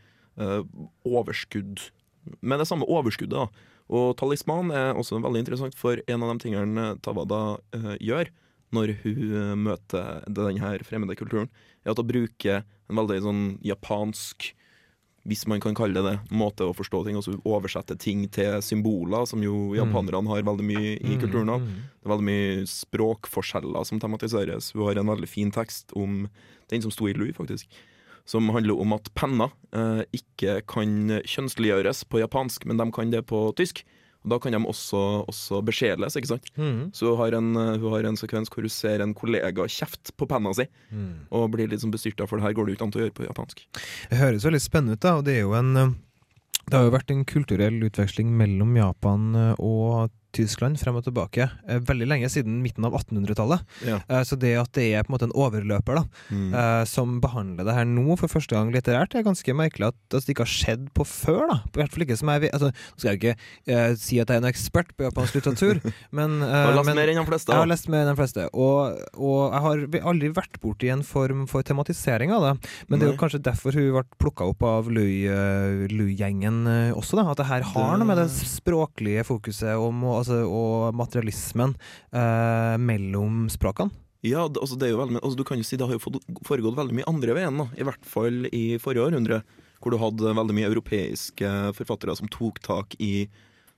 eh, 0.40 0.62
overskudd. 1.04 1.80
Med 2.40 2.58
det 2.58 2.68
samme 2.68 2.88
overskuddet, 2.88 3.36
da. 3.36 3.48
Og 3.92 4.14
talisman 4.16 4.72
er 4.72 4.96
også 4.96 5.20
veldig 5.20 5.44
interessant, 5.44 5.76
for 5.76 6.00
en 6.08 6.24
av 6.24 6.32
de 6.32 6.46
tingene 6.46 6.86
Tawada 7.04 7.42
uh, 7.76 7.94
gjør 8.00 8.30
når 8.74 8.90
hun 9.04 9.18
eh, 9.38 9.54
møter 9.54 10.24
denne 10.26 10.72
fremmede 10.82 11.14
kulturen, 11.14 11.46
er 11.84 11.92
at 11.92 12.00
hun 12.00 12.08
bruker 12.08 12.64
en 12.64 12.98
veldig 12.98 13.20
sånn 13.22 13.42
japansk 13.62 14.48
hvis 15.24 15.46
man 15.48 15.60
kan 15.62 15.76
kalle 15.76 15.96
det 15.96 16.04
det, 16.04 16.34
måte 16.36 16.66
å 16.68 16.74
forstå 16.76 17.00
ting. 17.06 17.16
Altså 17.16 17.38
oversette 17.48 17.96
ting 18.00 18.26
til 18.32 18.58
symboler, 18.64 19.24
som 19.28 19.40
jo 19.40 19.72
japanerne 19.72 20.28
har 20.28 20.44
veldig 20.44 20.66
mye 20.68 20.90
i 21.00 21.16
kulturen 21.20 21.54
av. 21.54 21.64
Mm. 21.64 21.78
Det 21.80 22.04
er 22.04 22.12
veldig 22.12 22.26
mye 22.28 22.66
språkforskjeller 22.68 23.88
som 23.88 24.02
tematiseres. 24.02 24.74
Hun 24.76 24.84
har 24.84 25.00
en 25.00 25.12
veldig 25.14 25.30
fin 25.30 25.52
tekst 25.54 25.96
om 25.96 26.26
den 26.68 26.84
som 26.84 26.92
sto 26.92 27.08
i 27.08 27.16
Louis, 27.16 27.32
faktisk. 27.36 27.72
Som 28.26 28.48
handler 28.54 28.78
om 28.80 28.94
at 28.96 29.10
penner 29.14 29.50
eh, 29.76 30.02
ikke 30.16 30.62
kan 30.70 31.20
kjønnsliggjøres 31.28 32.04
på 32.08 32.22
japansk, 32.22 32.64
men 32.66 32.78
de 32.80 32.86
kan 32.94 33.10
det 33.12 33.26
på 33.28 33.50
tysk. 33.58 33.82
Og 34.24 34.30
Da 34.32 34.38
kan 34.40 34.52
de 34.56 34.58
også, 34.64 35.26
også 35.28 35.58
besjeles, 35.62 36.16
ikke 36.16 36.30
sant. 36.30 36.46
Mm. 36.56 36.86
Så 36.96 37.10
hun 37.12 37.18
har, 37.20 37.34
en, 37.36 37.50
eh, 37.60 37.76
hun 37.82 37.92
har 37.92 38.06
en 38.08 38.16
sekvens 38.16 38.48
hvor 38.48 38.64
hun 38.64 38.72
ser 38.72 39.02
en 39.04 39.12
kollega 39.12 39.66
kjefte 39.68 40.14
på 40.16 40.26
penna 40.30 40.54
si, 40.56 40.64
Mm. 40.90 41.26
og 41.30 41.50
blir 41.52 41.68
litt 41.68 41.80
sånn 41.84 41.92
bestyrta, 41.92 42.26
for 42.26 42.38
det 42.40 42.44
her 42.46 42.54
går 42.56 42.64
det 42.66 42.72
jo 42.72 42.76
ikke 42.78 42.86
an 42.88 42.90
til 42.94 43.02
å 43.02 43.04
gjøre 43.04 43.18
på 43.20 43.26
japansk. 43.28 43.60
Det 44.08 44.16
høres 44.16 44.44
veldig 44.48 44.62
spennende 44.64 44.96
ut, 44.96 45.00
da. 45.04 45.16
Og 45.18 45.24
det 45.24 45.36
er 45.36 45.42
jo 45.44 45.52
en 45.52 45.76
eh, 45.76 45.94
Det 46.64 46.72
har 46.78 46.84
jo 46.88 46.96
vært 46.96 47.10
en 47.12 47.24
kulturell 47.28 47.76
utveksling 47.84 48.30
mellom 48.32 48.74
Japan 48.74 49.36
og 49.58 50.08
og 50.08 50.10
Tyskland 50.34 50.78
frem 50.80 50.96
og 50.98 51.04
tilbake 51.06 51.46
eh, 51.68 51.78
veldig 51.86 52.08
lenge, 52.10 52.28
siden 52.32 52.60
midten 52.64 52.84
av 52.88 52.92
1800-tallet. 52.98 53.62
Ja. 53.86 54.00
Eh, 54.08 54.22
Så 54.26 54.36
det 54.40 54.54
at 54.60 54.72
det 54.76 54.88
er 54.94 55.02
på 55.06 55.12
en 55.12 55.16
måte 55.18 55.28
en 55.30 55.34
overløper 55.38 56.00
da, 56.00 56.04
Mm. 56.30 56.54
eh, 56.54 56.84
som 56.90 57.20
behandler 57.22 57.64
det 57.64 57.74
her 57.76 57.84
nå 57.86 58.16
for 58.18 58.28
første 58.28 58.54
gang 58.56 58.72
litterært, 58.74 59.14
er 59.14 59.22
ganske 59.26 59.54
merkelig 59.54 59.88
at 59.92 59.96
altså, 60.10 60.26
det 60.26 60.34
ikke 60.34 60.44
har 60.46 60.54
skjedd 60.54 60.88
på 60.94 61.04
før. 61.06 61.46
da. 61.50 61.56
I 61.64 61.78
hvert 61.80 61.92
fall 61.94 62.04
ikke 62.06 62.16
som 62.18 62.28
jeg. 62.34 62.50
Altså, 62.52 62.70
nå 62.74 62.98
skal 62.98 63.10
jeg 63.12 63.20
ikke 63.20 63.36
eh, 63.68 63.94
si 63.94 64.18
at 64.20 64.28
jeg 64.28 64.36
er 64.36 64.42
en 64.42 64.50
ekspert 64.50 64.90
på 64.96 65.04
japansk 65.08 65.34
litteratur, 65.38 65.80
men, 66.18 66.40
eh, 66.42 66.48
Du 66.48 66.70
har 66.72 66.74
lest 66.78 66.86
men 66.90 66.96
mer 66.96 67.08
enn 67.14 67.20
de 67.22 67.26
fleste. 67.30 67.52
jeg 67.52 67.62
har 67.62 67.70
lest 67.70 67.88
mer 67.88 68.04
enn 68.04 68.12
de 68.14 68.18
fleste, 68.20 68.48
og, 68.52 68.98
og 69.14 69.52
jeg 69.54 69.62
har 69.66 70.08
aldri 70.12 70.32
vært 70.34 70.60
borti 70.62 70.90
en 70.92 71.02
form 71.06 71.46
for 71.50 71.62
tematisering 71.62 72.32
av 72.34 72.42
det. 72.48 72.54
Men 72.88 72.98
det 73.00 73.08
er 73.08 73.12
jo 73.14 73.20
kanskje 73.20 73.42
derfor 73.44 73.72
hun 73.76 73.90
ble 73.94 74.04
plukka 74.18 74.48
opp 74.50 74.62
av 74.66 74.88
Louis-gjengen 74.90 76.66
eh, 76.70 76.92
også, 76.96 77.18
da. 77.18 77.26
At 77.32 77.40
det 77.40 77.46
her 77.48 77.64
har 77.74 77.96
noe 78.00 78.08
med 78.08 78.18
det 78.20 78.28
språklige 78.32 79.24
fokuset 79.26 79.76
om, 79.80 80.02
og, 80.08 80.23
altså, 80.24 80.40
og 80.48 80.96
materialismen 80.98 81.76
eh, 82.10 82.74
mellom 82.80 83.44
språkene. 83.52 83.94
Ja, 84.24 84.46
altså 84.48 84.78
det 84.80 84.88
er 84.88 84.94
jo 84.94 85.02
veldig, 85.02 85.20
altså 85.20 85.36
du 85.36 85.44
kan 85.44 85.60
jo 85.60 85.66
si 85.68 85.76
det 85.76 85.84
har 85.84 85.98
jo 85.98 86.18
foregått 86.48 86.78
veldig 86.78 86.96
mye 86.96 87.10
andre 87.10 87.36
veien, 87.36 87.58
da. 87.60 87.66
i 87.76 87.84
hvert 87.84 88.06
fall 88.08 88.46
i 88.48 88.64
forrige 88.80 89.04
århundre. 89.04 89.42
Hvor 89.84 89.92
du 89.92 90.00
hadde 90.00 90.32
veldig 90.38 90.54
mye 90.56 90.70
europeiske 90.70 91.48
forfattere 91.76 92.14
som 92.16 92.30
tok 92.32 92.62
tak 92.64 92.96
i 93.04 93.28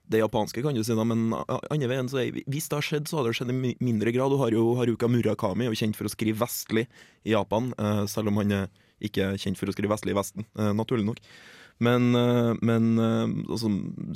det 0.07 0.21
japanske, 0.21 0.61
kan 0.63 0.75
du 0.75 0.79
si. 0.87 0.95
da, 0.95 1.03
Men 1.03 1.33
andre 1.35 1.89
veien, 1.91 2.07
så 2.07 2.21
er, 2.21 2.39
hvis 2.47 2.69
det 2.71 2.77
har 2.77 2.85
skjedd, 2.85 3.09
så 3.09 3.19
har 3.19 3.27
det 3.27 3.35
skjedd 3.35 3.51
i 3.51 3.75
mindre 3.83 4.13
grad. 4.15 4.31
Du 4.31 4.39
har 4.39 4.55
jo 4.55 4.69
Haruka 4.79 5.09
Murakami, 5.11 5.67
er 5.67 5.75
kjent 5.75 5.99
for 5.99 6.07
å 6.07 6.13
skrive 6.13 6.39
vestlig 6.39 6.85
i 7.27 7.35
Japan, 7.35 7.73
eh, 7.75 8.05
selv 8.07 8.31
om 8.31 8.39
han 8.39 8.55
er 8.55 8.69
ikke 9.03 9.33
kjent 9.35 9.59
for 9.59 9.67
å 9.67 9.75
skrive 9.75 9.91
vestlig 9.91 10.15
i 10.15 10.17
Vesten, 10.17 10.47
eh, 10.55 10.71
naturlig 10.71 11.09
nok. 11.09 11.19
Men, 11.79 12.15
eh, 12.15 12.53
men 12.65 12.97
eh, 12.97 13.51
altså, 13.51 13.69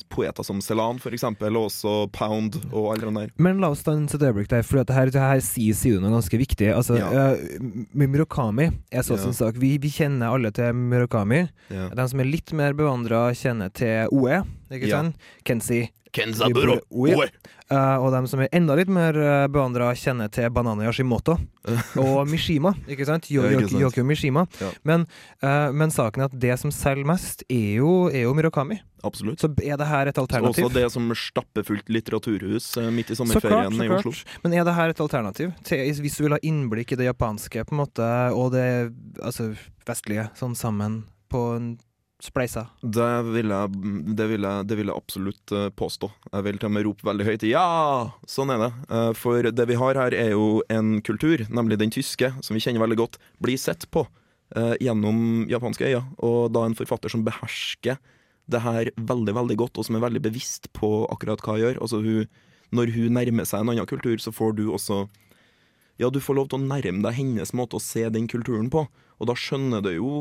poeter 0.10 0.44
som 0.44 0.62
Celan, 0.66 0.98
for 1.00 1.12
eksempel, 1.14 1.56
og 1.60 1.68
også 1.70 2.12
Pound 2.12 2.56
og 2.72 2.88
alle 2.96 3.06
de 3.12 3.14
der. 3.20 3.34
Men 3.38 3.60
la 3.62 3.70
oss 3.70 3.84
stanse 3.86 4.16
et 4.18 4.24
øyeblikk 4.26 4.50
der, 4.50 4.64
for 4.66 4.82
det 4.84 4.96
her, 4.96 5.12
det 5.14 5.22
her 5.22 5.44
sier, 5.46 5.78
jo 5.94 6.00
noe 6.02 6.16
ganske 6.16 6.40
viktig. 6.42 6.72
Altså, 6.74 6.98
Ja. 6.98 7.12
eh, 7.36 8.08
Murakami 8.08 8.72
er 8.92 9.02
så 9.04 9.18
Ja. 9.18 9.24
sin 9.24 9.34
sak. 9.34 9.56
Vi, 9.62 9.78
vi 9.78 9.90
kjenner 9.90 10.34
alle 10.34 10.52
til 10.52 10.74
Murakami. 10.74 11.50
Ja. 11.70 11.90
De 11.90 12.08
som 12.08 12.20
er 12.20 12.26
litt 12.26 12.52
mer 12.54 12.74
bevandra, 12.74 13.30
kjenner 13.34 13.72
til 13.74 14.08
OE, 14.12 14.42
ikke 14.78 14.88
Ja. 14.92 15.02
sant? 15.02 15.16
Kensi. 15.44 15.90
Kenzaburo! 16.12 16.80
Oe. 16.92 17.30
Eh, 17.72 17.98
og 18.04 18.12
de 18.12 18.28
som 18.28 18.42
er 18.44 18.50
enda 18.52 18.76
litt 18.76 18.90
mer 18.92 19.16
uh, 19.16 19.48
bevandra, 19.48 19.94
kjenner 19.96 20.28
til 20.28 20.50
Banana 20.52 20.84
Yashimoto 20.84 21.38
og 22.04 22.28
Mishima. 22.28 22.74
ikke 22.84 23.06
sant? 23.08 23.30
Yo, 23.32 23.46
Ja, 23.46 23.54
yo, 23.56 23.62
ikke 23.64 23.94
sant. 23.96 24.02
Mishima. 24.10 24.44
Ja. 24.60 24.74
Men, 24.84 25.06
uh, 25.42 25.72
men 25.72 25.94
saken 25.94 26.26
er 26.26 26.28
at 26.28 26.36
det 26.36 26.58
som 26.60 26.74
selger 26.76 27.08
mest, 27.08 27.46
er 27.48 27.78
jo, 27.80 28.10
er 28.12 28.26
jo 28.26 28.34
Murakami. 28.36 28.82
Absolutt. 29.08 29.40
Så 29.40 29.48
er 29.64 29.78
det 29.80 29.88
her 29.88 30.12
et 30.12 30.16
Så 30.20 30.26
alternativ? 30.26 30.66
Også 30.68 30.76
det 30.76 30.92
som 30.92 31.08
stappefullt 31.16 31.88
litteraturhus 31.90 32.68
eh, 32.78 32.90
midt 32.94 33.10
i 33.10 33.16
sommerferien 33.18 33.74
i. 33.82 33.88
Oslo. 33.90 34.12
Men 34.44 34.54
er 34.60 34.68
det 34.68 34.76
her 34.76 34.92
et 34.94 35.00
alternativ? 35.02 35.54
Til, 35.64 35.80
hvis 36.04 36.18
du 36.20 36.26
vil 36.28 36.36
ha 36.36 36.42
innblikk 36.44 36.92
i 36.92 37.00
det 37.00 37.08
japanske 37.08 37.64
på 37.66 37.74
en 37.74 37.80
måte, 37.82 38.10
og 38.36 38.52
det 38.54 38.68
altså, 39.24 39.54
vestlige 39.88 40.28
sånn 40.38 40.54
sammen 40.60 41.06
på 41.32 41.48
en 41.56 41.72
spleisa? 42.26 42.68
Det 42.82 43.10
vil 43.32 43.52
jeg, 43.52 43.82
det 44.18 44.28
vil 44.32 44.46
jeg, 44.48 44.68
det 44.70 44.78
vil 44.80 44.92
jeg 44.92 44.98
absolutt 44.98 45.54
eh, 45.58 45.68
påstå. 45.78 46.10
Jeg 46.32 46.46
vil 46.48 46.60
til 46.62 46.70
og 46.70 46.74
med 46.76 46.86
rope 46.88 47.08
veldig 47.08 47.28
høyt 47.28 47.46
ja! 47.50 47.66
Sånn 48.30 48.54
er 48.54 48.62
det. 48.62 48.72
Eh, 48.94 49.12
For 49.18 49.50
det 49.50 49.68
vi 49.70 49.78
har 49.82 50.00
her, 50.00 50.16
er 50.18 50.34
jo 50.36 50.62
en 50.72 51.00
kultur, 51.06 51.46
nemlig 51.50 51.80
den 51.82 51.94
tyske, 51.94 52.34
som 52.44 52.58
vi 52.58 52.64
kjenner 52.64 52.84
veldig 52.84 53.00
godt, 53.02 53.20
blir 53.44 53.60
sett 53.62 53.88
på 53.94 54.06
eh, 54.56 54.76
gjennom 54.84 55.48
japanske 55.52 55.90
øyne. 55.90 56.04
Og 56.22 56.52
da 56.54 56.66
en 56.68 56.78
forfatter 56.78 57.14
som 57.14 57.26
behersker 57.28 58.00
det 58.52 58.62
her 58.66 58.92
veldig, 58.98 59.36
veldig 59.38 59.58
godt, 59.62 59.80
og 59.80 59.88
som 59.88 59.98
er 59.98 60.06
veldig 60.06 60.24
bevisst 60.26 60.72
på 60.78 61.06
akkurat 61.14 61.42
hva 61.46 61.58
hun 61.58 61.64
gjør. 61.66 61.82
Altså 61.82 62.02
hun, 62.04 62.30
når 62.76 62.94
hun 62.98 63.18
nærmer 63.18 63.48
seg 63.48 63.64
en 63.64 63.74
annen 63.74 63.90
kultur, 63.90 64.18
så 64.20 64.34
får 64.36 64.58
du 64.60 64.66
også 64.72 65.06
Ja, 66.02 66.10
du 66.10 66.18
får 66.24 66.38
lov 66.38 66.50
til 66.50 66.58
å 66.58 66.66
nærme 66.66 67.04
deg 67.06 67.18
hennes 67.20 67.54
måte 67.58 67.78
å 67.78 67.84
se 67.84 68.08
den 68.10 68.28
kulturen 68.32 68.72
på. 68.74 68.88
Og 69.22 69.30
da 69.30 69.36
skjønner 69.38 69.84
du 69.86 69.92
jo 69.94 70.14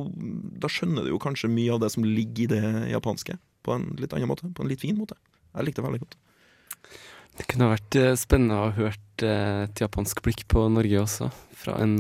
skjønner 0.68 1.06
du 1.06 1.14
jo 1.14 1.20
kanskje 1.22 1.49
mye 1.49 1.72
av 1.72 1.80
det 1.80 1.88
som 1.94 2.04
ligger 2.04 2.44
i 2.44 2.50
det 2.52 2.90
japanske, 2.92 3.38
på 3.64 3.76
en 3.76 3.88
litt 4.00 4.12
annen 4.12 4.28
måte. 4.28 4.50
På 4.52 4.64
en 4.64 4.68
litt 4.68 4.82
fin 4.82 4.99
måte. 4.99 5.16
Jeg 5.54 5.66
likte 5.66 5.80
det 5.80 5.88
veldig 5.88 6.02
godt. 6.04 6.18
Det 7.40 7.46
kunne 7.49 7.70
vært 7.70 7.96
eh, 7.96 8.16
spennende 8.18 8.58
å 8.58 8.66
ha 8.66 8.75
hørt 8.76 9.25
eh, 9.25 9.62
et 9.64 9.80
japansk 9.80 10.20
blikk 10.26 10.44
på 10.52 10.66
Norge 10.72 11.00
også, 11.00 11.30
fra 11.56 11.78
en 11.80 11.96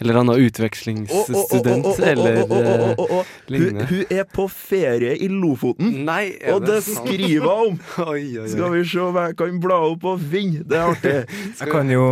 eh, 0.00 0.04
eller 0.06 0.20
annen 0.20 0.40
utvekslingsstudent 0.46 1.98
eller 2.00 2.40
eh, 2.40 3.24
lignende. 3.52 3.86
hun 3.90 4.04
er 4.10 4.24
på 4.24 4.46
ferie 4.48 5.12
i 5.20 5.28
Lofoten, 5.28 5.92
Nei, 6.06 6.36
er 6.40 6.54
og 6.54 6.64
det 6.64 6.78
det 6.80 6.82
skriver 6.96 7.44
hun 7.44 7.74
om! 7.74 7.80
Oi, 8.06 8.38
oi, 8.38 8.38
oi. 8.44 8.48
Skal 8.48 8.72
vi 8.72 8.84
se 8.88 8.98
hva 9.12 9.26
jeg 9.28 9.36
kan 9.36 9.60
bla 9.60 9.78
opp 9.90 10.04
og 10.04 10.20
finne. 10.32 10.64
Det 10.64 10.78
er 10.78 10.88
artig. 10.94 11.14
Jeg 11.60 11.68
kan 11.70 11.90
jo 11.90 12.04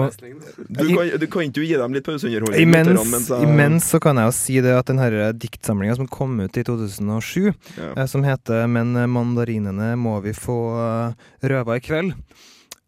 Du 0.68 0.84
kan, 0.92 1.12
du 1.20 1.26
kan 1.26 1.42
ikke 1.48 1.64
gi 1.64 1.76
dem 1.80 1.94
litt 1.96 2.04
pauseunderholdning? 2.04 2.60
Imens, 2.68 3.28
jeg- 3.30 3.48
imens 3.48 3.88
så 3.94 4.00
kan 4.02 4.16
jeg 4.20 4.26
jo 4.28 4.32
si 4.36 4.60
det 4.60 4.74
at 4.76 4.86
den 4.86 4.98
denne 4.98 5.32
diktsamlinga 5.38 5.94
som 5.96 6.06
kom 6.10 6.40
ut 6.40 6.56
i 6.56 6.64
2007, 6.64 7.52
Ja. 7.78 7.92
eh, 7.96 8.06
som 8.06 8.22
heter 8.24 8.66
'Men 8.66 8.92
mandarinene 9.10 9.96
må 9.96 10.20
vi 10.22 10.32
få 10.32 10.58
eh, 10.74 11.48
røva 11.48 11.76
i 11.76 11.80
kveld'. 11.80 12.14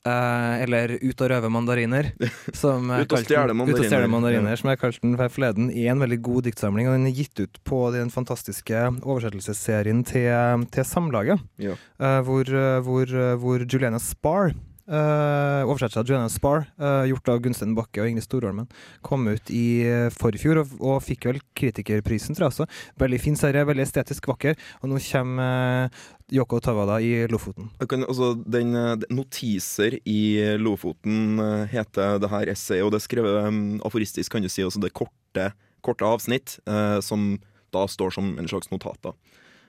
Eh, 0.00 0.62
eller 0.64 0.96
'Ut 0.96 1.20
og 1.20 1.28
røve 1.28 1.48
mandariner'. 1.52 2.12
Som 2.56 2.88
Ut 2.88 3.12
og 3.12 3.20
stjele 3.20 3.52
mandariner. 3.52 4.08
Mandariner 4.08 4.56
Som 4.56 4.70
jeg 4.72 4.80
kalte 4.80 5.02
den 5.04 5.18
her 5.20 5.28
forleden, 5.28 5.68
i 5.76 5.86
en 5.92 6.00
veldig 6.00 6.20
god 6.24 6.48
diktsamling. 6.48 6.88
Og 6.88 6.96
den 6.96 7.10
er 7.10 7.16
gitt 7.18 7.36
ut 7.40 7.60
på 7.68 7.82
den 7.92 8.08
fantastiske 8.08 8.86
oversettelsesserien 9.04 10.00
til, 10.08 10.64
til 10.72 10.88
Samlaget. 10.88 11.44
Ja. 11.60 11.76
eh, 12.00 12.20
hvor, 12.24 12.48
eh, 12.48 12.80
hvor, 12.80 13.12
hvor 13.36 13.66
Juliana 13.66 14.00
Spar 14.00 14.54
Uh, 14.90 15.62
oversettelse 15.70 16.00
av 16.02 16.08
Joanna 16.10 16.30
Spar, 16.32 16.64
uh, 16.82 17.04
gjort 17.06 17.28
av 17.30 17.38
Gunstein 17.44 17.76
Bakke 17.78 18.02
og 18.02 18.08
Ingrid 18.10 18.24
Storholmen, 18.26 18.66
kom 19.06 19.28
ut 19.30 19.52
i 19.54 19.86
uh, 19.86 20.08
forfjor 20.10 20.64
og, 20.64 20.72
og 20.82 20.96
fikk 21.06 21.28
vel 21.28 21.38
kritikerprisen, 21.54 22.34
tror 22.34 22.48
jeg 22.48 22.54
også. 22.56 22.66
Veldig 22.98 23.20
fin 23.22 23.38
serie, 23.38 23.62
veldig 23.68 23.84
estetisk 23.86 24.26
vakker. 24.32 24.58
Og 24.82 24.90
nå 24.90 24.98
kommer 25.12 25.86
uh, 25.86 26.02
Yoko 26.34 26.58
Tawada 26.62 26.98
i 27.02 27.26
Lofoten. 27.30 27.70
Kan, 27.90 28.04
altså, 28.06 28.32
den 28.46 28.74
eh, 28.78 29.06
Notiser 29.10 29.96
i 30.06 30.20
Lofoten 30.62 31.40
eh, 31.42 31.64
heter 31.72 32.20
det 32.22 32.30
her 32.30 32.50
essayet, 32.52 32.84
og 32.86 32.92
det 32.94 33.00
er 33.00 33.06
skrevet 33.06 33.48
um, 33.48 33.80
aforistisk, 33.86 34.30
kan 34.32 34.44
du 34.44 34.46
si. 34.46 34.62
Altså 34.62 34.78
det 34.82 34.92
korte, 34.94 35.48
korte 35.82 36.06
avsnitt 36.06 36.58
eh, 36.70 37.00
som 37.02 37.32
da 37.74 37.82
står 37.90 38.14
som 38.14 38.36
en 38.38 38.50
slags 38.50 38.70
notater. 38.70 39.16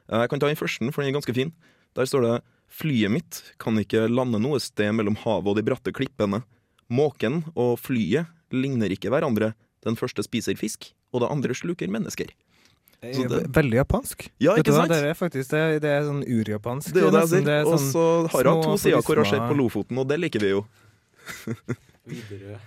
Eh, 0.09 0.21
Jeg 0.21 0.29
kan 0.29 0.43
ta 0.43 0.51
den 0.51 0.59
første, 0.59 0.85
for 0.93 1.01
den 1.01 1.09
er 1.09 1.17
ganske 1.17 1.33
fin. 1.33 1.53
Der 1.97 2.05
står 2.05 2.27
det 2.27 2.35
Flyet 2.71 3.11
mitt 3.11 3.41
kan 3.59 3.75
ikke 3.81 4.05
lande 4.09 4.39
noe 4.41 4.59
sted 4.63 4.93
mellom 4.95 5.17
havet 5.25 5.51
og 5.51 5.57
de 5.59 5.63
bratte 5.67 5.91
klippene. 5.95 6.43
Måken 6.91 7.41
og 7.55 7.77
flyet 7.79 8.27
ligner 8.51 8.91
ikke 8.95 9.11
hverandre. 9.11 9.53
Den 9.83 9.97
første 9.99 10.23
spiser 10.23 10.55
fisk, 10.59 10.91
og 11.11 11.23
det 11.23 11.31
andre 11.33 11.55
sluker 11.57 11.89
mennesker. 11.91 12.31
Så 13.01 13.27
det- 13.27 13.47
Veldig 13.51 13.77
japansk. 13.81 14.29
Ja, 14.39 14.53
ikke 14.55 14.73
sant? 14.75 14.89
Det 14.93 15.03
er 15.03 15.15
faktisk 15.17 15.49
det, 15.49 15.81
det 15.81 15.89
er 15.89 16.03
sånn 16.05 16.21
urjapansk. 16.23 16.93
Det 16.93 17.01
er 17.01 17.05
jo 17.07 17.11
det 17.11 17.21
jeg 17.21 17.29
sier. 17.29 17.45
Det 17.45 17.55
er 17.55 17.65
Og 17.65 17.79
sånn 17.79 17.91
så 17.91 18.03
har 18.29 18.43
hun 18.51 18.61
to 18.63 18.77
sider 18.77 19.01
hvor 19.01 19.15
hun 19.17 19.25
ser 19.25 19.39
på 19.49 19.57
Lofoten, 19.57 19.97
og 19.97 20.07
det 20.07 20.19
liker 20.19 20.39
vi 20.39 20.49
jo. 20.53 20.65
Widerøe. 22.07 22.59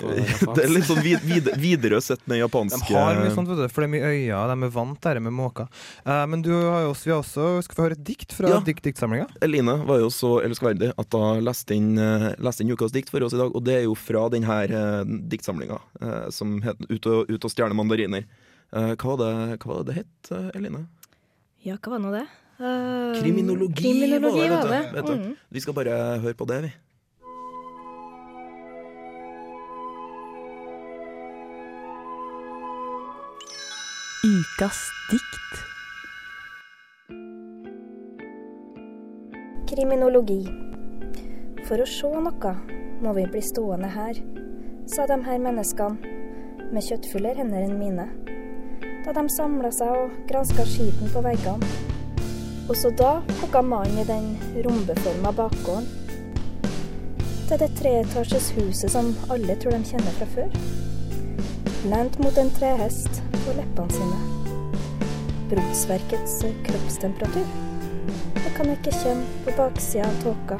Det 0.56 0.64
er 0.64 0.72
litt 0.72 0.88
sånn 0.88 1.02
vid, 1.04 1.22
vid, 1.26 1.50
Widerøe 1.60 2.00
sett 2.04 2.22
med 2.30 2.40
japanske 2.40 2.88
De 2.88 2.96
har 2.96 3.20
mye 3.20 3.32
sånt, 3.34 3.50
vet 3.50 3.60
du, 3.60 3.66
for 3.70 3.84
det 3.84 3.88
er 3.88 3.92
mye 3.94 4.10
øyer, 4.10 4.52
de 4.52 4.68
er 4.68 4.74
vant 4.74 5.00
til 5.00 5.18
det 5.18 5.24
med 5.26 5.36
måker. 5.36 5.70
Uh, 6.06 6.24
men 6.30 6.44
du 6.46 6.52
har 6.54 6.84
jo 6.86 6.92
også, 6.94 7.08
vi 7.08 7.14
har 7.14 7.22
også 7.22 7.48
Skal 7.66 7.76
vi 7.78 7.86
høre 7.86 7.98
et 7.98 8.04
dikt 8.10 8.36
fra 8.36 8.52
Ja. 8.54 8.60
dikt, 8.66 8.82
diktsamlinga? 8.86 9.28
Eline 9.44 9.76
var 9.88 10.02
jo 10.02 10.10
så 10.14 10.36
elskverdig 10.44 10.92
at 10.98 11.18
hun 11.18 11.44
leste 11.46 11.76
inn, 11.76 11.92
eh, 11.98 12.30
leste 12.42 12.64
inn 12.64 12.72
ukas 12.74 12.94
dikt 12.94 13.12
for 13.12 13.22
oss 13.26 13.36
i 13.36 13.40
dag, 13.40 13.54
og 13.54 13.64
det 13.66 13.80
er 13.80 13.84
jo 13.86 13.96
fra 13.98 14.26
denne 14.32 14.60
uh, 14.70 15.02
diktsamlinga 15.30 15.78
uh, 16.02 16.28
som 16.34 16.58
heter 16.64 16.88
Ut 16.90 17.06
og, 17.06 17.30
ut 17.30 17.44
og 17.46 17.52
stjerne 17.52 17.76
mandariner. 17.76 18.24
Uh, 18.70 18.94
hva, 18.94 19.16
var 19.16 19.20
det, 19.20 19.58
hva 19.62 19.72
var 19.72 19.82
det 19.82 19.88
det 19.90 19.96
het, 20.00 20.30
eh, 20.34 20.50
Eline? 20.58 20.84
Ja, 21.66 21.74
hva 21.76 21.96
var 21.96 22.02
nå 22.02 22.12
det? 22.14 22.26
Eh, 22.60 23.20
Kriminologi, 23.20 23.82
kriminologi 23.82 24.48
var 24.48 24.56
var 24.56 24.68
det, 24.68 24.78
det. 24.82 24.92
vet 24.94 25.06
du. 25.06 25.12
Mm. 25.12 25.36
Vi 25.48 25.60
skal 25.64 25.74
bare 25.74 25.96
høre 26.20 26.36
på 26.36 26.46
det, 26.48 26.58
vi. 26.66 26.70
Ukas 34.24 34.90
dikt. 35.10 35.52
Kriminologi. 39.70 40.42
For 41.64 41.80
å 41.80 41.86
se 41.88 42.10
noe 42.26 42.50
må 43.00 43.14
vi 43.16 43.24
bli 43.32 43.40
stående 43.40 43.88
her, 43.94 44.18
sa 44.84 45.06
de 45.08 45.16
her 45.24 45.40
menneskene 45.40 46.68
med 46.68 46.84
kjøttfulle 46.84 47.32
hender 47.38 47.64
enn 47.64 47.80
mine, 47.80 48.06
da 49.06 49.14
de 49.16 49.24
samla 49.32 49.70
seg 49.72 49.94
og 50.02 50.20
granska 50.28 50.68
skiten 50.68 51.08
på 51.14 51.24
veggene. 51.24 51.72
Også 52.68 52.92
da 53.00 53.14
plukka 53.30 53.64
mannen 53.64 54.02
i 54.04 54.06
den 54.10 54.28
rombeforma 54.68 55.32
bakgården. 55.40 55.88
Er 57.48 57.64
det 57.64 57.72
treetasjes 57.80 58.52
huset 58.60 58.92
som 58.92 59.14
alle 59.32 59.56
tror 59.56 59.78
de 59.78 59.94
kjenner 59.94 60.20
fra 60.20 60.28
før. 60.36 60.62
Lent 61.88 62.20
mot 62.20 62.36
en 62.36 62.52
trehest 62.60 63.19
på 63.34 63.54
leppene 63.56 63.94
sine. 63.94 64.18
Brotsverkets 65.50 66.36
kroppstemperatur. 66.66 67.46
Jeg 68.40 68.52
kan 68.56 68.72
ikke 68.72 68.94
kjenne 68.94 69.44
på 69.46 69.54
baksida 69.58 70.08
av 70.08 70.18
tåka, 70.24 70.58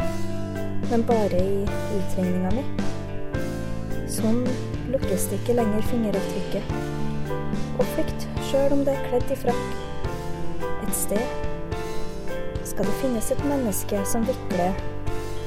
men 0.90 1.04
bare 1.08 1.40
i 1.40 1.60
utringninga 1.98 2.54
mi. 2.56 2.64
Sånn 4.10 4.42
lukkes 4.90 5.28
det 5.30 5.40
ikke 5.40 5.58
lenger 5.60 5.86
fingeravtrykket. 5.90 6.74
Og 7.80 7.86
frykt, 7.94 8.26
sjøl 8.50 8.74
om 8.76 8.84
det 8.86 8.96
er 8.96 9.06
kledd 9.08 9.34
i 9.34 9.38
frakk. 9.44 9.68
Et 10.80 10.96
sted 10.96 11.46
skal 12.70 12.86
det 12.86 12.98
finnes 13.02 13.30
et 13.34 13.44
menneske 13.44 14.02
som 14.08 14.24
vikler 14.28 14.74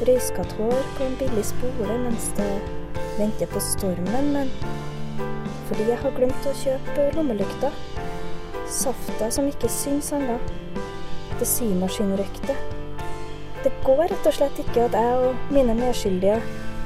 røyskatt 0.07 0.55
hår 0.57 0.79
på 0.97 1.05
en 1.05 1.19
billig 1.19 1.43
spole 1.47 1.97
mens 2.03 2.31
det 2.37 2.49
venter 3.17 3.49
på 3.51 3.61
stormen, 3.63 4.31
men 4.33 4.49
fordi 5.69 5.87
jeg 5.89 5.99
har 6.03 6.15
glemt 6.17 6.47
å 6.49 6.53
kjøpe 6.59 7.09
lommelykta. 7.15 7.71
Safta 8.69 9.29
som 9.33 9.47
ikke 9.49 9.71
syns 9.71 10.11
ennå. 10.15 10.37
Det 11.39 11.47
symaskinrøykte. 11.49 12.55
Det 13.63 13.71
går 13.85 14.05
rett 14.11 14.27
og 14.27 14.35
slett 14.35 14.59
ikke 14.59 14.87
at 14.89 14.95
jeg 14.97 15.19
og 15.23 15.51
mine 15.55 15.75
medskyldige, 15.77 16.41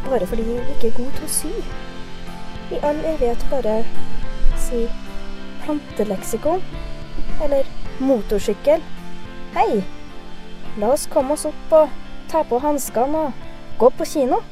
bare 0.06 0.28
fordi 0.30 0.46
vi 0.46 0.58
ikke 0.76 0.92
er 0.92 0.98
gode 1.00 1.14
til 1.18 1.26
å 1.26 1.34
sy, 1.34 1.54
i 2.70 2.82
all 2.86 3.00
evighet 3.14 3.46
bare 3.50 3.80
si 4.62 4.84
planteleksikon 5.64 6.62
eller 7.44 7.66
motorsykkel. 8.04 8.84
Hei! 9.56 9.82
La 10.78 10.92
oss 10.94 11.08
komme 11.10 11.34
oss 11.34 11.48
opp 11.50 11.74
og 11.74 11.96
ta 12.30 12.44
på 12.46 12.60
hanskene 12.62 13.24
og 13.26 13.80
gå 13.82 13.90
på 13.98 14.06
kino. 14.06 14.44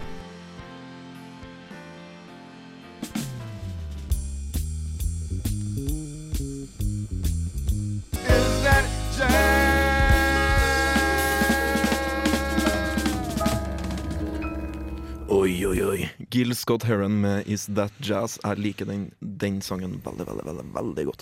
Gil 16.36 16.52
Scott 16.56 16.84
Heron 16.84 17.22
med 17.22 17.48
Is 17.48 17.70
That 17.72 17.94
Jazz. 18.04 18.34
Jeg 18.44 18.60
liker 18.60 18.90
den, 18.90 19.06
den 19.24 19.62
sangen 19.64 20.02
veldig, 20.04 20.26
veldig, 20.28 20.44
veldig, 20.50 20.66
veldig 20.76 21.06
godt. 21.08 21.22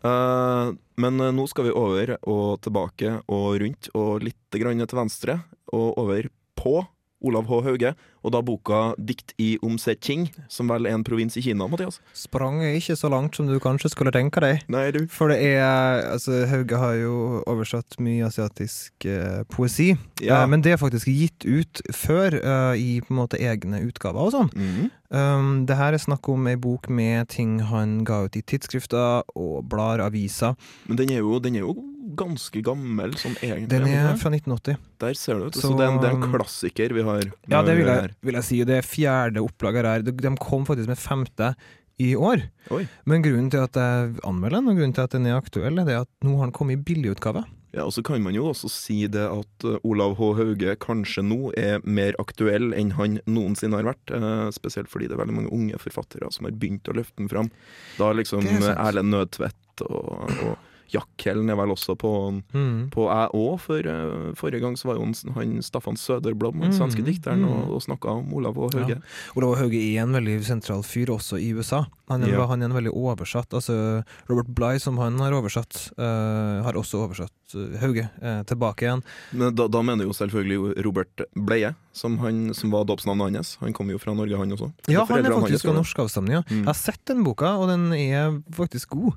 Uh, 0.00 0.72
men 1.00 1.20
eh, 1.20 1.32
nå 1.36 1.44
skal 1.50 1.66
vi 1.66 1.74
over 1.76 2.14
og 2.22 2.62
tilbake 2.64 3.12
og 3.28 3.58
rundt 3.60 3.90
og 3.92 4.24
litt 4.24 4.56
til 4.56 4.96
venstre 4.96 5.36
og 5.68 6.00
over 6.00 6.30
på 6.56 6.78
Olav 7.24 7.48
H. 7.48 7.60
Hauge, 7.64 7.94
og 8.24 8.32
da 8.32 8.40
boka 8.44 8.94
'Dikt 8.96 9.34
i 9.38 9.56
Omseqing', 9.64 10.28
som 10.48 10.68
vel 10.68 10.86
er 10.86 10.94
en 10.94 11.04
provins 11.04 11.36
i 11.36 11.42
Kina, 11.44 11.66
Mathias? 11.68 12.00
Sprang 12.16 12.62
ikke 12.62 12.96
så 12.96 13.10
langt 13.12 13.36
som 13.36 13.48
du 13.48 13.58
kanskje 13.60 13.90
skulle 13.92 14.12
tenke 14.14 14.40
deg. 14.40 14.64
Nei, 14.68 14.90
du. 14.94 15.06
For 15.08 15.32
det 15.32 15.40
er 15.42 16.04
Altså, 16.14 16.44
Hauge 16.46 16.76
har 16.78 16.94
jo 16.94 17.42
oversatt 17.46 17.98
mye 18.02 18.26
asiatisk 18.26 19.06
eh, 19.08 19.42
poesi. 19.50 19.94
Ja. 20.22 20.42
Eh, 20.42 20.48
men 20.48 20.62
det 20.62 20.74
er 20.74 20.80
faktisk 20.80 21.08
gitt 21.08 21.44
ut 21.44 21.82
før 21.92 22.36
eh, 22.38 22.74
i 22.80 23.00
på 23.00 23.12
en 23.14 23.20
måte 23.22 23.40
egne 23.40 23.82
utgaver 23.84 24.28
og 24.28 24.34
sånn. 24.36 24.52
Mhm. 24.54 24.92
Um, 25.14 25.66
det 25.68 25.76
her 25.78 25.94
er 25.94 26.00
snakk 26.02 26.26
om 26.32 26.46
ei 26.50 26.56
bok 26.58 26.88
med 26.90 27.28
ting 27.30 27.60
han 27.68 28.00
ga 28.08 28.24
ut 28.24 28.34
i 28.34 28.42
tidsskrifter 28.42 29.22
og 29.38 29.68
blar 29.70 30.02
aviser. 30.02 30.56
Men 30.88 30.98
den 30.98 31.12
er, 31.14 31.20
jo, 31.22 31.38
den 31.38 31.54
er 31.54 31.62
jo 31.62 31.76
ganske 32.18 32.60
gammel, 32.64 33.14
sånn 33.20 33.36
egentlig. 33.40 33.70
Den 33.72 33.86
er 33.90 34.18
fra 34.20 34.32
1980. 34.32 34.76
Der 35.04 35.16
ser 35.18 35.40
du. 35.40 35.46
Så, 35.54 35.64
Så, 35.64 35.72
det, 35.78 35.86
er 35.86 35.94
en, 35.94 36.00
det 36.02 36.10
er 36.10 36.16
en 36.18 36.26
um, 36.26 36.34
klassiker 36.34 36.94
vi 36.96 37.06
har. 37.06 37.24
Ja, 37.50 37.62
det 37.66 37.78
vil 37.80 37.90
jeg, 37.90 38.12
vil 38.28 38.38
jeg 38.40 38.48
si. 38.50 38.60
Det 38.68 38.78
er 38.80 38.86
fjerde 38.86 39.44
opplaget 39.44 39.90
her. 39.90 40.04
De, 40.06 40.34
kom 40.42 40.68
faktisk 40.68 40.90
med 40.90 41.00
femte 41.00 41.54
i 42.02 42.14
år. 42.18 42.46
Oi. 42.74 42.84
Men 43.08 43.22
grunnen 43.24 43.50
til 43.54 43.62
at 43.64 43.76
jeg 43.78 44.16
anmelder 44.26 44.60
den, 44.60 44.70
og 44.72 44.80
grunnen 44.80 44.96
til 44.96 45.06
at 45.06 45.14
den 45.14 45.28
er 45.30 45.38
aktuell, 45.38 45.78
er 45.78 45.88
det 45.88 46.00
at 46.04 46.10
nå 46.26 46.38
har 46.40 46.50
den 46.50 46.56
kommet 46.56 46.78
i 46.80 46.86
billigutgave. 46.92 47.44
Ja, 47.74 47.82
og 47.88 47.94
så 47.96 48.04
kan 48.06 48.22
man 48.22 48.36
jo 48.36 48.46
også 48.52 48.68
si 48.70 49.00
det 49.10 49.24
at 49.26 49.64
uh, 49.66 49.80
Olav 49.82 50.14
H. 50.20 50.28
Hauge 50.38 50.76
kanskje 50.82 51.24
nå 51.26 51.50
er 51.58 51.82
mer 51.82 52.14
aktuell 52.22 52.70
enn 52.76 52.92
han 52.98 53.18
noensinne 53.26 53.80
har 53.80 53.88
vært. 53.88 54.12
eh, 54.14 54.50
spesielt 54.54 54.90
fordi 54.92 55.08
det 55.10 55.16
er 55.16 55.24
veldig 55.24 55.34
mange 55.40 55.50
unge 55.54 55.80
forfattere 55.82 56.30
som 56.30 56.46
har 56.46 56.54
begynt 56.54 56.86
å 56.86 56.94
løfte 56.94 57.18
den 57.18 57.32
fram. 57.32 57.50
Da 57.98 58.12
liksom 58.14 58.46
eh, 58.46 58.68
Erlend 58.76 59.10
Nødtvedt 59.10 59.82
og, 59.88 60.30
og 60.46 60.54
Jack 60.94 61.24
Hellen 61.26 61.50
er 61.50 61.58
vel 61.58 61.72
også 61.74 61.96
på, 61.98 62.12
Mm. 62.54 62.88
på 62.94 63.08
jeg 63.10 63.32
òg, 63.34 63.58
for 63.60 63.90
eh, 63.90 64.32
forrige 64.38 64.62
gang 64.62 64.76
så 64.78 64.88
var 64.92 64.96
jo 65.00 65.04
han, 65.08 65.14
han 65.34 65.56
Staffan 65.66 65.98
Söderblom, 66.00 66.60
den 66.62 66.72
svenske 66.76 67.02
Mm, 67.02 67.08
dikteren, 67.10 67.42
mm. 67.42 67.50
og, 67.50 67.74
og 67.76 67.82
snakka 67.84 68.14
om 68.20 68.32
Olav 68.38 68.56
og 68.58 68.72
Hauge. 68.78 69.00
Olav 69.36 69.56
Hauge 69.58 69.80
er 69.82 70.02
en 70.06 70.14
veldig 70.14 70.38
sentral 70.46 70.82
fyr 70.86 71.10
også 71.12 71.40
i 71.42 71.50
USA. 71.52 71.84
Han 72.08 72.22
er, 72.22 72.34
Ja. 72.36 72.46
han 72.46 72.60
er 72.62 72.66
en 72.70 72.76
veldig 72.76 72.92
oversatt. 72.94 73.50
Altså 73.56 74.04
Robert 74.28 74.50
Bligh, 74.54 74.78
som 74.78 74.98
han 75.00 75.18
har 75.18 75.32
oversatt, 75.32 75.90
uh, 75.98 76.62
har 76.62 76.74
også 76.76 77.00
oversatt 77.08 77.32
Hauge 77.80 78.08
eh, 78.20 78.42
tilbake 78.48 78.82
igjen. 78.82 79.02
Men 79.32 79.54
da, 79.54 79.68
da 79.70 79.80
mener 79.84 80.04
jo 80.08 80.14
selvfølgelig 80.16 80.82
Robert 80.84 81.20
Bleie, 81.36 81.74
som, 81.94 82.16
han, 82.18 82.48
som 82.56 82.72
var 82.74 82.84
dåpsnavnet 82.88 83.36
hans. 83.38 83.52
Han 83.60 83.72
kom 83.76 83.92
jo 83.92 83.98
fra 84.02 84.12
Norge, 84.16 84.36
han 84.40 84.50
også. 84.56 84.72
Ja, 84.90 85.04
han 85.06 85.24
er 85.24 85.30
faktisk 85.36 85.68
av 85.70 85.76
norsk 85.78 86.00
avstamning. 86.02 86.34
Ja. 86.34 86.42
Mm. 86.50 86.64
Jeg 86.64 86.66
har 86.66 86.78
sett 86.80 87.04
den 87.06 87.22
boka, 87.22 87.52
og 87.60 87.68
den 87.70 87.84
er 87.94 88.40
faktisk 88.56 88.96
god. 88.96 89.14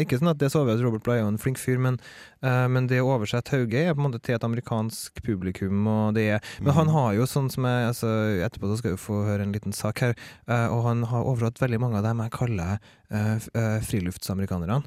Ikke 0.00 0.16
sånn 0.22 0.30
at 0.32 0.40
det 0.40 0.48
så 0.54 0.62
over 0.64 0.78
at 0.78 0.84
Robert 0.86 1.04
Bligh 1.06 1.22
er 1.22 1.30
en 1.30 1.38
flink 1.40 1.60
fyr, 1.62 1.78
men, 1.82 1.96
uh, 2.44 2.66
men 2.68 2.88
det 2.90 2.98
å 3.00 3.08
oversette 3.14 3.54
Hauge 3.54 3.80
er 3.86 3.94
på 3.96 4.02
en 4.02 4.08
måte 4.10 4.20
til 4.26 4.36
et 4.36 4.46
amerikansk 4.46 5.22
publikum. 5.26 5.86
Og 5.88 6.14
det 6.18 6.26
er, 6.36 6.40
men 6.60 6.74
han 6.76 6.90
Mm. 6.90 6.94
har 6.98 7.10
jo 7.16 7.26
sånn 7.30 7.50
som 7.50 7.64
jeg 7.64 7.88
altså, 7.94 8.10
Etterpå 8.46 8.68
så 8.70 8.78
skal 8.82 8.94
vi 8.96 9.02
få 9.06 9.22
høre 9.26 9.42
en 9.46 9.52
liten 9.56 9.72
sak 9.72 10.00
her. 10.04 10.14
uh, 10.50 10.68
og 10.74 10.84
han 10.90 11.04
har 11.10 11.24
overhatt 11.24 11.62
veldig 11.62 11.80
mange 11.80 11.98
av 12.02 12.04
dem 12.10 12.18
jeg 12.26 12.34
kaller 12.36 12.78
uh, 13.10 13.80
friluftsamerikanerne. 13.86 14.82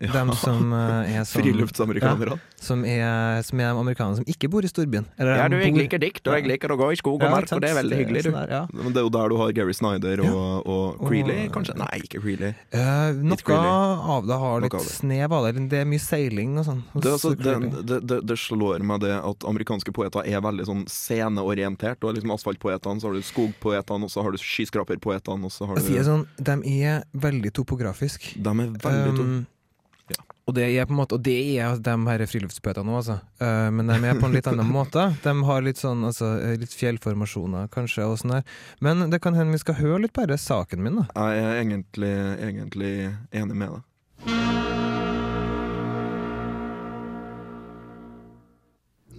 Ja. 0.00 0.12
Dem 0.14 0.30
som 0.32 0.72
eh, 0.72 1.10
er 1.18 1.24
sånn 1.28 1.42
Friluftsamerikanere. 1.42 2.38
som 2.56 2.84
er, 2.88 3.42
som 3.44 3.60
er 3.60 3.74
amerikanere 3.76 4.16
som 4.20 4.24
ikke 4.32 4.48
bor 4.48 4.64
i 4.64 4.68
storbyen. 4.70 5.04
Eller 5.20 5.36
Ja, 5.36 5.48
du, 5.52 5.56
jeg 5.60 5.74
bor- 5.74 5.80
liker 5.82 6.00
dikt, 6.00 6.22
og 6.26 6.38
jeg 6.38 6.46
liker 6.48 6.72
å 6.72 6.76
gå 6.80 6.86
i 6.94 6.96
skog 6.96 7.18
og 7.18 7.26
Ja, 7.26 7.30
mark, 7.34 7.52
og 7.52 7.60
det 7.60 7.68
er 7.70 7.76
veldig 7.82 7.98
hyggelig, 7.98 8.22
du. 8.24 8.30
Sånn 8.30 8.38
der, 8.40 8.54
ja. 8.54 8.62
Men 8.72 8.94
det 8.96 9.02
er 9.02 9.04
jo 9.04 9.12
der 9.12 9.28
du 9.28 9.36
har 9.36 9.52
Gary 9.58 9.74
Snyder 9.76 10.22
og, 10.24 10.66
og 10.66 11.00
Og- 11.02 11.04
Creeley, 11.10 11.50
kanskje? 11.52 11.76
Nei, 11.76 12.00
ikke 12.00 12.22
Creeley. 12.24 12.54
Uh, 12.72 13.12
noe 13.20 13.36
Creeley. 13.44 13.74
av 14.16 14.26
det 14.30 14.38
har 14.40 14.64
litt 14.64 14.78
snev 14.88 15.36
av 15.36 15.44
det. 15.50 15.66
Det 15.68 15.82
er 15.82 15.88
mye 15.92 16.00
seiling 16.06 16.56
og 16.62 16.64
sånn. 16.70 16.80
Det, 16.96 17.12
altså, 17.12 17.34
det, 17.36 17.54
det, 17.92 18.00
det, 18.08 18.20
det 18.32 18.38
slår 18.40 18.80
meg 18.80 19.04
det 19.04 19.12
at 19.20 19.44
amerikanske 19.52 19.92
poeter 19.92 20.24
er 20.24 20.40
veldig 20.40 20.64
sånn 20.68 20.84
sceneorientert. 20.88 22.00
Du 22.00 22.08
har 22.08 22.16
liksom 22.16 22.32
asfaltpoetene, 22.34 23.00
så 23.04 23.08
har 23.12 23.20
du 23.20 23.22
skogpoetene, 23.28 24.08
og 24.08 24.12
så 24.16 24.24
har 24.24 24.32
du 24.32 24.40
skyskraperpoetene, 24.40 25.44
og 25.44 25.52
så 25.52 25.68
har 25.68 25.76
Jeg 25.76 25.84
du 25.86 25.92
sier 25.92 26.08
sånn, 26.08 26.26
de 26.40 26.58
er 26.88 27.04
veldig 27.12 27.52
topografisk. 27.60 28.32
De 28.36 28.48
er 28.48 28.54
veldig 28.56 28.80
topografiske 28.80 29.18
Um, 29.20 29.46
Og 30.50 30.54
det 30.56 30.64
er 30.66 30.86
på 30.88 30.94
en 30.96 30.98
måte 30.98 31.14
Og 31.14 31.22
det 31.22 31.36
er 31.62 31.76
de 31.78 31.92
her 32.08 32.24
friluftspoetene 32.26 32.90
òg, 32.90 32.96
altså. 33.04 33.18
Uh, 33.38 33.68
men 33.70 33.86
de 33.86 33.98
er 34.02 34.18
på 34.18 34.26
en 34.26 34.34
litt 34.34 34.48
annen 34.50 34.72
måte. 34.78 35.04
De 35.22 35.34
har 35.46 35.62
litt 35.62 35.78
sånn 35.78 36.02
altså, 36.08 36.32
eh, 36.42 36.56
litt 36.58 36.74
fjellformasjoner, 36.74 37.70
kanskje, 37.70 38.08
og 38.10 38.18
sånn 38.18 38.34
der. 38.34 38.58
Men 38.82 39.06
det 39.12 39.22
kan 39.22 39.38
hende 39.38 39.54
vi 39.54 39.62
skal 39.62 39.78
høre 39.78 40.02
litt 40.08 40.16
bare 40.16 40.34
saken 40.40 40.82
min, 40.82 40.98
da. 40.98 41.06
Jeg 41.14 41.46
er 41.46 41.62
egentlig, 41.62 42.12
egentlig 42.48 42.92
enig 43.30 43.60
med 43.62 43.78
deg. 43.78 43.86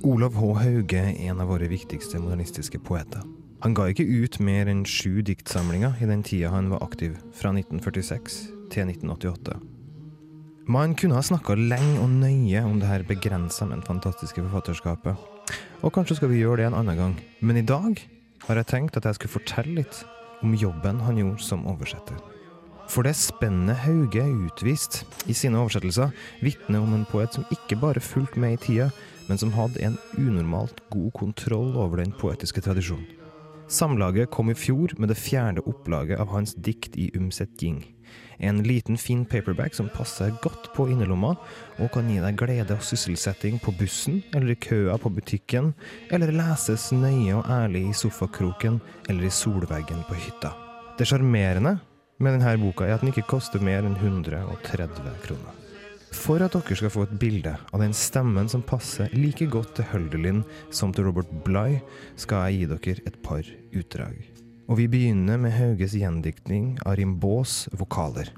Olav 0.03 0.35
H. 0.35 0.53
Hauge 0.65 0.99
er 0.99 1.19
en 1.29 1.39
av 1.39 1.53
våre 1.53 1.71
viktigste 1.71 2.19
modernistiske 2.19 2.81
poeter. 2.83 3.23
Han 3.63 3.77
ga 3.77 3.87
ikke 3.87 4.03
ut 4.03 4.41
mer 4.43 4.67
enn 4.67 4.83
sju 4.89 5.21
diktsamlinger 5.23 6.01
i 6.01 6.09
den 6.09 6.25
tida 6.27 6.51
han 6.51 6.73
var 6.73 6.83
aktiv, 6.83 7.15
fra 7.37 7.53
1946 7.55 8.41
til 8.73 8.89
1988. 8.89 9.61
Man 10.71 10.93
kunne 10.95 11.17
ha 11.17 11.21
snakka 11.25 11.57
lenge 11.57 11.99
og 11.99 12.13
nøye 12.21 12.61
om 12.63 12.77
det 12.79 12.87
her 12.87 13.03
begrensa, 13.03 13.65
men 13.67 13.81
fantastiske 13.83 14.39
forfatterskapet. 14.45 15.17
Og 15.83 15.91
kanskje 15.91 16.15
skal 16.15 16.31
vi 16.31 16.39
gjøre 16.39 16.61
det 16.61 16.67
en 16.69 16.77
annen 16.79 16.95
gang. 16.99 17.15
Men 17.41 17.59
i 17.59 17.63
dag 17.67 17.99
har 18.45 18.59
jeg 18.61 18.69
tenkt 18.69 18.95
at 18.95 19.09
jeg 19.09 19.17
skulle 19.17 19.33
fortelle 19.33 19.81
litt 19.81 19.97
om 20.39 20.55
jobben 20.55 21.01
han 21.03 21.19
gjorde 21.19 21.43
som 21.43 21.65
oversetter. 21.67 22.15
For 22.87 23.03
det 23.03 23.17
spennet 23.19 23.83
Hauge 23.83 24.23
utviste 24.23 25.03
i 25.27 25.35
sine 25.35 25.59
oversettelser, 25.59 26.13
vitner 26.45 26.79
om 26.79 26.95
en 26.95 27.07
poet 27.09 27.35
som 27.35 27.47
ikke 27.51 27.81
bare 27.81 28.03
fulgte 28.03 28.39
med 28.39 28.55
i 28.55 28.63
tida, 28.63 28.91
men 29.27 29.41
som 29.41 29.51
hadde 29.57 29.83
en 29.83 29.99
unormalt 30.15 30.79
god 30.93 31.11
kontroll 31.19 31.75
over 31.75 31.99
den 31.99 32.15
poetiske 32.15 32.63
tradisjonen. 32.63 33.09
Samlaget 33.71 34.31
kom 34.31 34.51
i 34.51 34.55
fjor 34.55 34.95
med 34.99 35.11
det 35.11 35.19
fjerde 35.19 35.63
opplaget 35.67 36.19
av 36.19 36.31
hans 36.31 36.55
dikt 36.55 36.95
i 36.99 37.11
Umset 37.15 37.59
Jing. 37.59 37.83
En 38.41 38.63
liten, 38.65 38.97
fin 38.97 39.21
paperback 39.25 39.75
som 39.77 39.89
passer 39.93 40.33
godt 40.41 40.71
på 40.73 40.87
innerlomma, 40.89 41.35
og 41.77 41.91
kan 41.93 42.09
gi 42.09 42.17
deg 42.23 42.39
glede 42.39 42.73
og 42.73 42.81
sysselsetting 42.85 43.59
på 43.61 43.73
bussen, 43.77 44.23
eller 44.33 44.55
i 44.55 44.57
køa 44.57 44.97
på 44.97 45.11
butikken, 45.13 45.71
eller 46.09 46.33
leses 46.33 46.89
nøye 46.95 47.37
og 47.37 47.45
ærlig 47.53 47.85
i 47.91 47.95
sofakroken 47.97 48.81
eller 49.07 49.29
i 49.29 49.33
solveggen 49.33 50.01
på 50.09 50.17
hytta. 50.17 50.55
Det 50.97 51.05
sjarmerende 51.09 51.77
med 52.21 52.39
denne 52.39 52.57
boka 52.61 52.85
er 52.85 52.97
at 52.97 53.05
den 53.05 53.13
ikke 53.13 53.29
koster 53.29 53.61
mer 53.61 53.85
enn 53.85 53.97
130 53.97 55.13
kroner. 55.25 55.57
For 56.11 56.43
at 56.43 56.57
dere 56.57 56.75
skal 56.75 56.91
få 56.91 57.05
et 57.05 57.15
bilde 57.21 57.53
av 57.71 57.79
den 57.81 57.93
stemmen 57.95 58.49
som 58.51 58.65
passer 58.67 59.13
like 59.15 59.47
godt 59.53 59.77
til 59.77 59.87
Hølderlin 59.93 60.43
som 60.73 60.91
til 60.93 61.07
Robert 61.07 61.31
Bligh, 61.45 61.79
skal 62.19 62.49
jeg 62.49 62.65
gi 62.65 62.71
dere 62.73 63.07
et 63.07 63.21
par 63.23 63.47
utdrag. 63.71 64.30
Og 64.71 64.77
vi 64.77 64.85
begynner 64.87 65.35
med 65.35 65.51
Hauges 65.51 65.91
gjendiktning 65.99 66.77
av 66.87 66.95
Rimbaus 66.95 67.65
vokaler. 67.75 68.29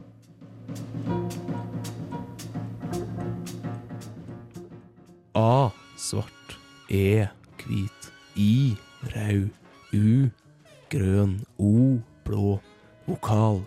A 5.38 5.70
svart, 5.94 6.58
E 6.90 7.28
hvit, 7.62 8.10
I 8.34 8.74
rød, 9.14 9.54
U 9.94 10.30
grønn, 10.90 11.38
O 11.62 12.02
blå, 12.26 12.58
vokal. 13.06 13.62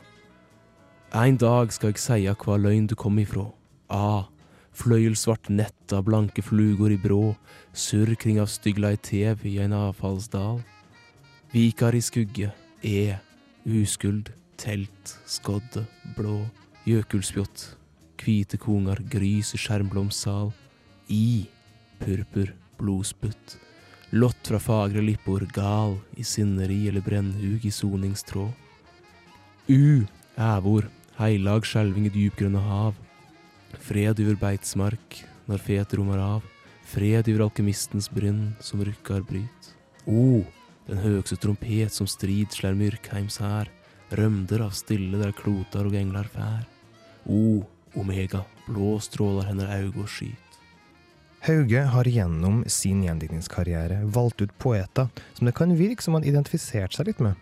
En 1.15 1.39
dag 1.39 1.71
skal 1.71 1.95
jeg 1.95 2.03
seia 2.03 2.35
hva 2.35 2.59
løgn 2.59 2.91
du 2.91 2.99
kom 2.99 3.23
ifrå. 3.23 3.53
A. 3.95 4.27
Fløyelsvart 4.75 5.55
nett 5.55 5.95
av 5.95 6.09
blanke 6.11 6.43
flugor 6.43 6.91
i 6.91 6.99
brå, 6.99 7.37
surr 7.71 8.19
kring 8.19 8.43
av 8.43 8.51
stygla 8.51 8.97
i 8.97 9.05
tev 9.07 9.47
i 9.47 9.61
ein 9.63 9.73
avfallsdal. 9.87 10.65
Vikar 11.57 11.95
i 11.95 12.03
skugge, 12.05 12.51
E. 12.85 13.17
Uskuld, 13.65 14.29
telt, 14.61 15.13
skodde, 15.25 15.87
blå, 16.13 16.43
gjøkulspjott, 16.85 17.63
kvite 18.21 18.59
konger, 18.61 19.01
grys 19.09 19.55
i 19.57 19.61
skjermblomstsal. 19.63 20.51
I. 21.09 21.47
Purpur, 22.03 22.51
blodsputt. 22.77 23.55
Lott 24.13 24.51
fra 24.51 24.61
fagre 24.61 25.01
lippor, 25.01 25.47
gal 25.57 25.97
i 26.21 26.27
sinneri 26.29 26.91
eller 26.91 27.01
brennhug 27.01 27.65
i 27.65 27.73
soningstråd. 27.73 28.53
U. 29.73 30.05
Ævor, 30.37 30.91
heilag 31.23 31.65
skjelving 31.65 32.11
i 32.11 32.13
dypgrønne 32.19 32.61
hav. 32.67 33.01
Fred 33.81 34.21
over 34.27 34.37
beitsmark 34.45 35.23
når 35.49 35.65
fet 35.71 35.97
rommer 35.97 36.21
av. 36.21 36.45
Fred 36.85 37.33
over 37.33 37.49
alkemistens 37.49 38.13
brynn 38.13 38.53
som 38.61 38.85
rykkar 38.85 39.25
bryt. 39.25 39.73
O, 40.05 40.45
den 40.87 41.03
høgste 41.03 41.39
trompet 41.43 41.93
som 41.93 42.09
strid 42.11 42.55
slær 42.55 42.77
Myrkheims 42.79 43.41
hær. 43.43 43.71
Rømder 44.17 44.63
av 44.69 44.75
stille 44.79 45.19
der 45.19 45.35
klotar 45.35 45.89
og 45.89 45.97
englar 45.99 46.29
fær. 46.31 46.67
O, 47.27 47.65
omega, 47.99 48.45
blå 48.69 48.97
strålar 49.03 49.49
hennar 49.51 49.73
og 49.97 50.07
skyt. 50.07 50.43
Hauge 51.47 51.83
har 51.93 52.09
gjennom 52.11 52.63
sin 52.71 53.05
gjendiktningskarriere 53.05 54.01
valgt 54.15 54.43
ut 54.43 54.55
poeter 54.59 55.11
som 55.35 55.47
det 55.47 55.55
kan 55.55 55.75
virke 55.79 56.03
som 56.03 56.17
han 56.19 56.27
identifiserte 56.27 56.99
seg 56.99 57.11
litt 57.11 57.23
med. 57.23 57.35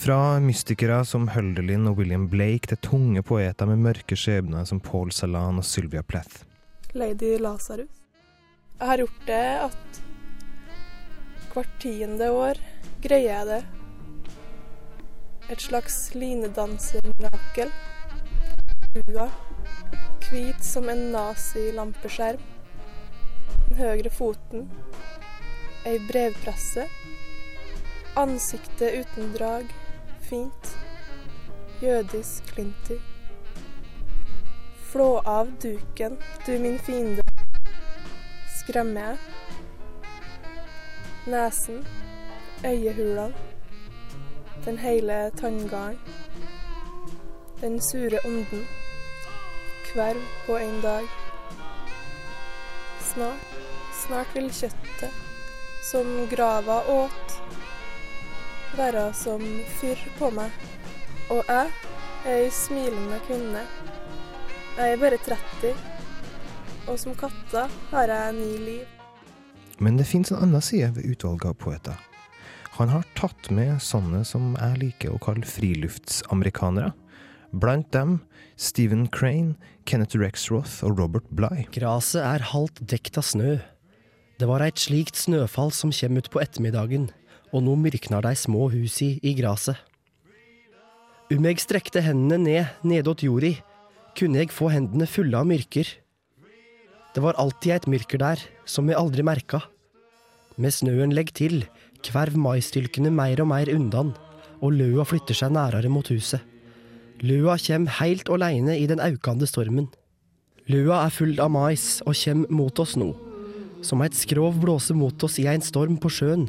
Fra 0.00 0.40
mystikere 0.42 1.02
som 1.06 1.28
Hölderlin 1.30 1.86
og 1.90 2.00
William 2.00 2.24
Blake 2.28 2.70
til 2.70 2.80
tunge 2.82 3.22
poeter 3.22 3.68
med 3.68 3.84
mørke 3.84 4.16
skjebner 4.18 4.64
som 4.68 4.80
Paul 4.82 5.12
Salan 5.14 5.60
og 5.60 5.68
Sylvia 5.68 6.02
Plath. 6.02 6.42
Lady 6.94 7.36
Lasarus. 7.38 7.90
Jeg 8.80 8.88
har 8.88 9.04
gjort 9.04 9.20
det 9.28 9.44
at 9.68 10.00
hvert 11.54 11.74
tiende 11.82 12.30
år 12.34 12.58
greier 13.04 13.30
jeg 13.30 13.46
det. 13.48 13.62
Et 15.52 15.60
slags 15.60 15.96
linedansermirakel. 16.14 17.72
Hua. 18.94 19.28
Hvit 20.24 20.64
som 20.64 20.88
en 20.88 21.10
nazi-lampeskjerm. 21.12 22.40
Den 23.68 23.78
høyre 23.78 24.10
foten. 24.10 24.70
Ei 25.84 25.98
brevpresse. 26.08 26.88
Ansiktet 28.16 29.04
uten 29.04 29.34
drag. 29.36 29.68
Fint. 30.24 30.72
Jødisk 31.84 32.54
klinti. 32.54 32.98
Flå 34.90 35.18
av 35.26 35.50
duken, 35.62 36.16
du 36.46 36.58
min 36.58 36.78
fiende. 36.78 37.22
Skremmer 38.62 39.10
jeg? 39.10 39.33
Nesen. 41.26 41.86
Øyehulene. 42.66 43.34
Den 44.64 44.78
hele 44.78 45.30
tanngarden. 45.36 45.98
Den 47.60 47.80
sure 47.80 48.18
ånden. 48.24 48.66
Kverv 49.84 50.20
på 50.46 50.56
en 50.56 50.80
dag. 50.80 51.04
Snart, 53.00 53.56
snart 54.06 54.34
vil 54.34 54.50
kjøttet, 54.52 55.12
som 55.90 56.28
grava 56.30 56.80
åt, 56.88 57.36
være 58.76 59.12
som 59.14 59.40
fyr 59.80 60.00
på 60.18 60.30
meg. 60.30 60.50
Og 61.30 61.44
jeg 61.48 61.70
er 62.26 62.42
ei 62.42 62.50
smilende 62.50 63.20
kvinne. 63.26 63.64
Jeg 64.76 64.92
er 64.92 65.00
bare 65.00 65.16
30, 65.16 65.72
og 66.88 66.98
som 66.98 67.14
katta 67.14 67.68
har 67.90 68.12
jeg 68.12 68.32
ni 68.32 68.58
liv. 68.58 68.93
Men 69.84 69.98
det 70.00 70.06
fins 70.08 70.32
en 70.32 70.40
annen 70.40 70.64
side 70.64 70.94
ved 70.96 71.12
utvalget 71.12 71.50
av 71.50 71.56
poeter. 71.60 71.96
Han 72.78 72.88
har 72.88 73.04
tatt 73.18 73.50
med 73.54 73.82
sånne 73.84 74.22
som 74.26 74.54
jeg 74.56 74.78
liker 74.80 75.12
å 75.12 75.20
kalle 75.22 75.44
friluftsamerikanere. 75.46 76.94
Blant 77.54 77.90
dem 77.94 78.16
Stephen 78.56 79.04
Crane, 79.12 79.54
Kenneth 79.86 80.16
Rexroth 80.18 80.80
og 80.86 80.96
Robert 80.98 81.28
Bligh. 81.30 81.68
Graset 81.74 82.24
er 82.24 82.48
halvt 82.50 82.80
dekt 82.90 83.20
av 83.20 83.26
snø. 83.28 83.58
Det 84.40 84.48
var 84.50 84.64
eit 84.64 84.80
slikt 84.82 85.20
snøfall 85.20 85.70
som 85.74 85.92
kjem 85.94 86.18
ut 86.18 86.30
på 86.32 86.40
ettermiddagen, 86.42 87.10
og 87.54 87.62
nå 87.66 87.76
myrknar 87.78 88.24
dei 88.26 88.34
små 88.38 88.66
husi 88.72 89.18
i 89.22 89.36
graset. 89.38 89.76
Om 91.30 91.46
eg 91.50 91.60
strekte 91.62 92.02
hendene 92.02 92.40
ned 92.40 92.88
nedåt 92.88 93.22
jorda, 93.26 93.52
kunne 94.18 94.42
eg 94.42 94.54
få 94.54 94.72
hendene 94.72 95.06
fulle 95.10 95.38
av 95.38 95.46
myrker. 95.46 95.86
Det 97.14 97.22
var 97.22 97.38
alltid 97.38 97.76
eit 97.76 97.86
myrker 97.90 98.18
der, 98.22 98.42
som 98.66 98.90
vi 98.90 98.98
aldri 98.98 99.22
merka. 99.26 99.62
Med 100.56 100.70
snøen 100.70 101.10
legg 101.14 101.32
til, 101.34 101.64
kverv 102.06 102.36
maisstylkene 102.38 103.10
meir 103.10 103.42
og 103.42 103.50
meir 103.50 103.72
undan, 103.74 104.12
og 104.62 104.76
løa 104.78 105.04
flytter 105.08 105.36
seg 105.36 105.54
nærare 105.56 105.90
mot 105.90 106.06
huset. 106.12 106.42
Løa 107.24 107.56
kjem 107.58 107.88
heilt 107.98 108.30
åleine 108.30 108.76
i 108.78 108.86
den 108.90 109.02
aukande 109.02 109.48
stormen. 109.50 109.88
Løa 110.70 111.02
er 111.04 111.14
full 111.14 111.34
av 111.42 111.50
mais 111.52 112.00
og 112.06 112.16
kjem 112.16 112.46
mot 112.54 112.78
oss 112.80 112.94
nå. 113.00 113.10
Som 113.84 114.02
eit 114.04 114.16
skrov 114.16 114.56
blåser 114.62 114.96
mot 114.96 115.26
oss 115.26 115.38
i 115.42 115.48
ein 115.50 115.64
storm 115.64 115.98
på 116.00 116.10
sjøen. 116.12 116.46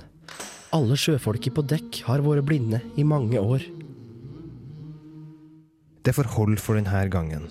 Alle 0.75 0.97
sjøfolki 0.99 1.51
på 1.55 1.65
dekk 1.65 2.03
har 2.07 2.23
vært 2.23 2.47
blinde 2.47 2.81
i 2.95 3.03
mange 3.07 3.41
år. 3.41 3.65
Det 6.05 6.13
får 6.13 6.29
hold 6.35 6.59
for 6.61 6.77
denne 6.77 7.07
gangen. 7.09 7.49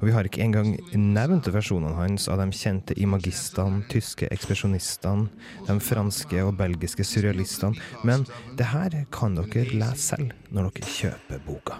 Og 0.00 0.08
vi 0.08 0.14
har 0.16 0.24
ikke 0.24 0.40
engang 0.40 0.72
nevnt 0.96 1.50
versjonene 1.52 1.92
hans 1.98 2.28
av 2.32 2.40
de 2.40 2.48
kjente 2.56 2.96
imagistene, 3.00 3.82
tyske 3.92 4.30
ekspresjonistene, 4.32 5.28
de 5.68 5.76
franske 5.84 6.44
og 6.44 6.54
belgiske 6.60 7.04
surrealistene. 7.04 7.76
Men 8.08 8.24
det 8.56 8.70
her 8.72 8.96
kan 9.12 9.36
dere 9.36 9.66
lese 9.70 10.10
selv 10.10 10.32
når 10.50 10.70
dere 10.74 10.94
kjøper 10.96 11.42
boka. 11.44 11.76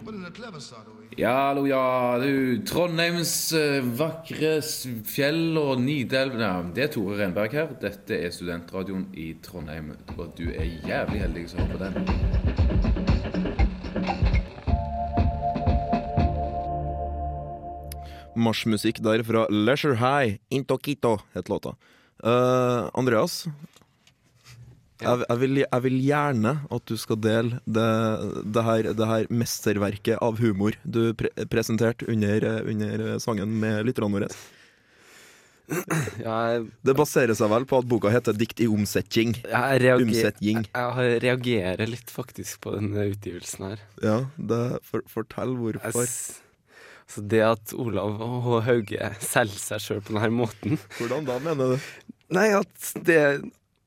Ja, 1.19 1.33
hallo, 1.49 1.65
ja. 1.67 1.83
Du, 2.21 2.61
Trondheims 2.69 3.35
eh, 3.57 3.81
vakre 3.99 4.59
fjell 4.61 5.59
og 5.59 5.81
Nidelv 5.83 6.37
Nei, 6.39 6.53
det 6.77 6.87
er 6.87 6.95
Tore 6.95 7.19
Renberg 7.23 7.57
her. 7.57 7.75
Dette 7.83 8.21
er 8.21 8.35
studentradioen 8.35 9.09
i 9.17 9.33
Trondheim, 9.43 9.95
og 10.17 10.35
du 10.39 10.51
er 10.53 10.69
jævlig 10.87 11.25
heldig 11.25 11.49
som 11.51 11.65
hører 11.65 11.77
på 11.77 11.85
den. 11.89 13.00
Marsjmusikk 18.43 19.01
der 19.05 19.23
fra 19.27 19.47
Leisure 19.53 19.97
High, 20.01 20.39
Into 20.51 20.77
Quito, 20.79 21.19
het 21.37 21.49
låta. 21.53 21.77
Uh, 22.25 22.89
Andreas, 22.99 23.47
jeg, 25.01 25.23
jeg, 25.25 25.39
vil, 25.41 25.61
jeg 25.63 25.83
vil 25.87 25.95
gjerne 26.05 26.51
at 26.77 26.85
du 26.91 26.97
skal 27.01 27.17
dele 27.25 27.61
det, 27.65 27.87
det, 28.53 28.65
her, 28.67 28.89
det 28.93 29.07
her 29.09 29.29
mesterverket 29.33 30.19
av 30.21 30.37
humor 30.43 30.77
du 30.85 31.15
pre 31.17 31.31
presenterte 31.49 32.05
under, 32.13 32.45
under 32.69 33.15
sangen 33.25 33.55
med 33.63 33.87
lytterne 33.89 34.13
våre. 34.19 34.29
Det 35.71 36.95
baserer 36.99 37.33
seg 37.39 37.51
vel 37.53 37.65
på 37.71 37.79
at 37.81 37.89
boka 37.89 38.11
heter 38.11 38.35
'Dikt 38.37 38.61
i 38.61 38.67
omsetting'. 38.69 39.37
Jeg, 39.47 39.81
reager, 39.85 40.33
jeg, 40.43 40.67
jeg 40.75 41.21
reagerer 41.25 41.87
litt 41.89 42.11
faktisk 42.11 42.61
på 42.65 42.75
denne 42.77 43.07
utgivelsen 43.13 43.69
her. 43.71 43.85
Ja, 44.03 44.17
det, 44.37 44.61
for, 44.83 45.05
fortell 45.09 45.55
hvorfor. 45.57 46.05
s- 46.05 46.41
Så 47.11 47.25
det 47.27 47.41
at 47.43 47.73
Olav 47.75 48.21
H. 48.45 48.61
Hauge 48.69 49.15
selger 49.25 49.59
seg 49.59 49.83
sjøl 49.83 50.05
på 50.05 50.15
denne 50.15 50.31
måten 50.35 50.79
Hvordan 50.99 51.27
da, 51.27 51.41
mener 51.43 51.75
du? 51.75 51.89
Nei, 52.31 52.51
at 52.55 52.93
det 53.07 53.23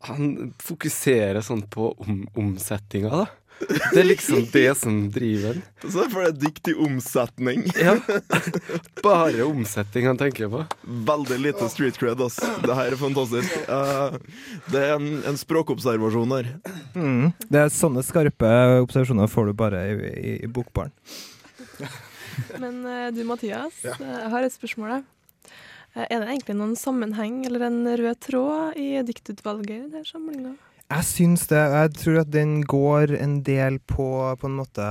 Han 0.09 0.51
fokuserer 0.59 1.39
sånn 1.45 1.63
på 1.71 1.93
om, 2.03 2.25
omsetninga, 2.35 3.23
da. 3.23 3.25
Det 3.63 4.01
er 4.01 4.07
liksom 4.09 4.47
det 4.51 4.75
som 4.75 4.97
driver 5.13 5.53
den. 5.53 5.91
Så 5.91 6.03
for 6.11 6.23
det 6.23 6.29
er 6.31 6.39
dikt 6.41 6.67
i 6.67 6.75
omsetning. 6.75 7.63
Ja. 7.79 7.95
Bare 9.05 9.45
omsetning 9.45 10.09
han 10.09 10.19
tenker 10.19 10.51
på. 10.51 10.65
Veldig 11.07 11.39
lite 11.39 11.69
street 11.71 11.99
cred, 12.01 12.21
ass. 12.21 12.41
Det 12.65 12.75
her 12.75 12.91
er 12.91 12.99
fantastisk. 12.99 13.55
Uh, 13.69 14.17
det 14.73 14.83
er 14.83 14.95
en, 14.97 15.11
en 15.29 15.39
språkobservasjon 15.39 16.35
her. 16.35 16.49
Mm. 16.97 17.31
Det 17.47 17.63
er 17.63 17.71
Sånne 17.73 18.03
skarpe 18.05 18.49
observasjoner 18.83 19.31
får 19.31 19.51
du 19.51 19.55
bare 19.63 19.85
i, 19.93 20.11
i, 20.11 20.33
i 20.43 20.51
bokbaren. 20.51 20.91
Men 22.63 22.81
eh, 22.85 23.09
du 23.15 23.23
Mathias, 23.27 23.81
Ja. 23.83 23.95
eh, 23.99 24.19
jeg 24.23 24.29
har 24.35 24.43
et 24.47 24.55
spørsmål. 24.55 25.03
Eh, 25.95 26.05
Er 26.09 26.19
det 26.23 26.29
egentlig 26.29 26.55
noen 26.57 26.75
sammenheng 26.79 27.41
eller 27.45 27.67
en 27.67 27.81
rød 27.99 28.19
tråd 28.25 28.77
i 28.81 28.87
diktutvalget 29.05 29.75
i 29.77 29.91
denne 29.91 30.05
samlinga? 30.07 30.55
Jeg 30.93 31.05
syns 31.09 31.47
det. 31.49 31.61
Jeg 31.73 31.93
tror 31.97 32.19
at 32.21 32.31
den 32.33 32.61
går 32.69 33.13
en 33.19 33.39
del 33.45 33.79
på, 33.79 34.07
på 34.37 34.49
en 34.49 34.57
måte 34.59 34.87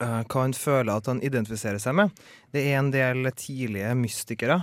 hva 0.00 0.40
han 0.46 0.54
føler 0.56 0.94
at 0.96 1.10
han 1.10 1.18
identifiserer 1.20 1.76
seg 1.82 1.92
med. 1.98 2.14
Det 2.54 2.62
er 2.70 2.78
en 2.78 2.88
del 2.90 3.26
tidlige 3.36 3.90
mystikere. 3.98 4.56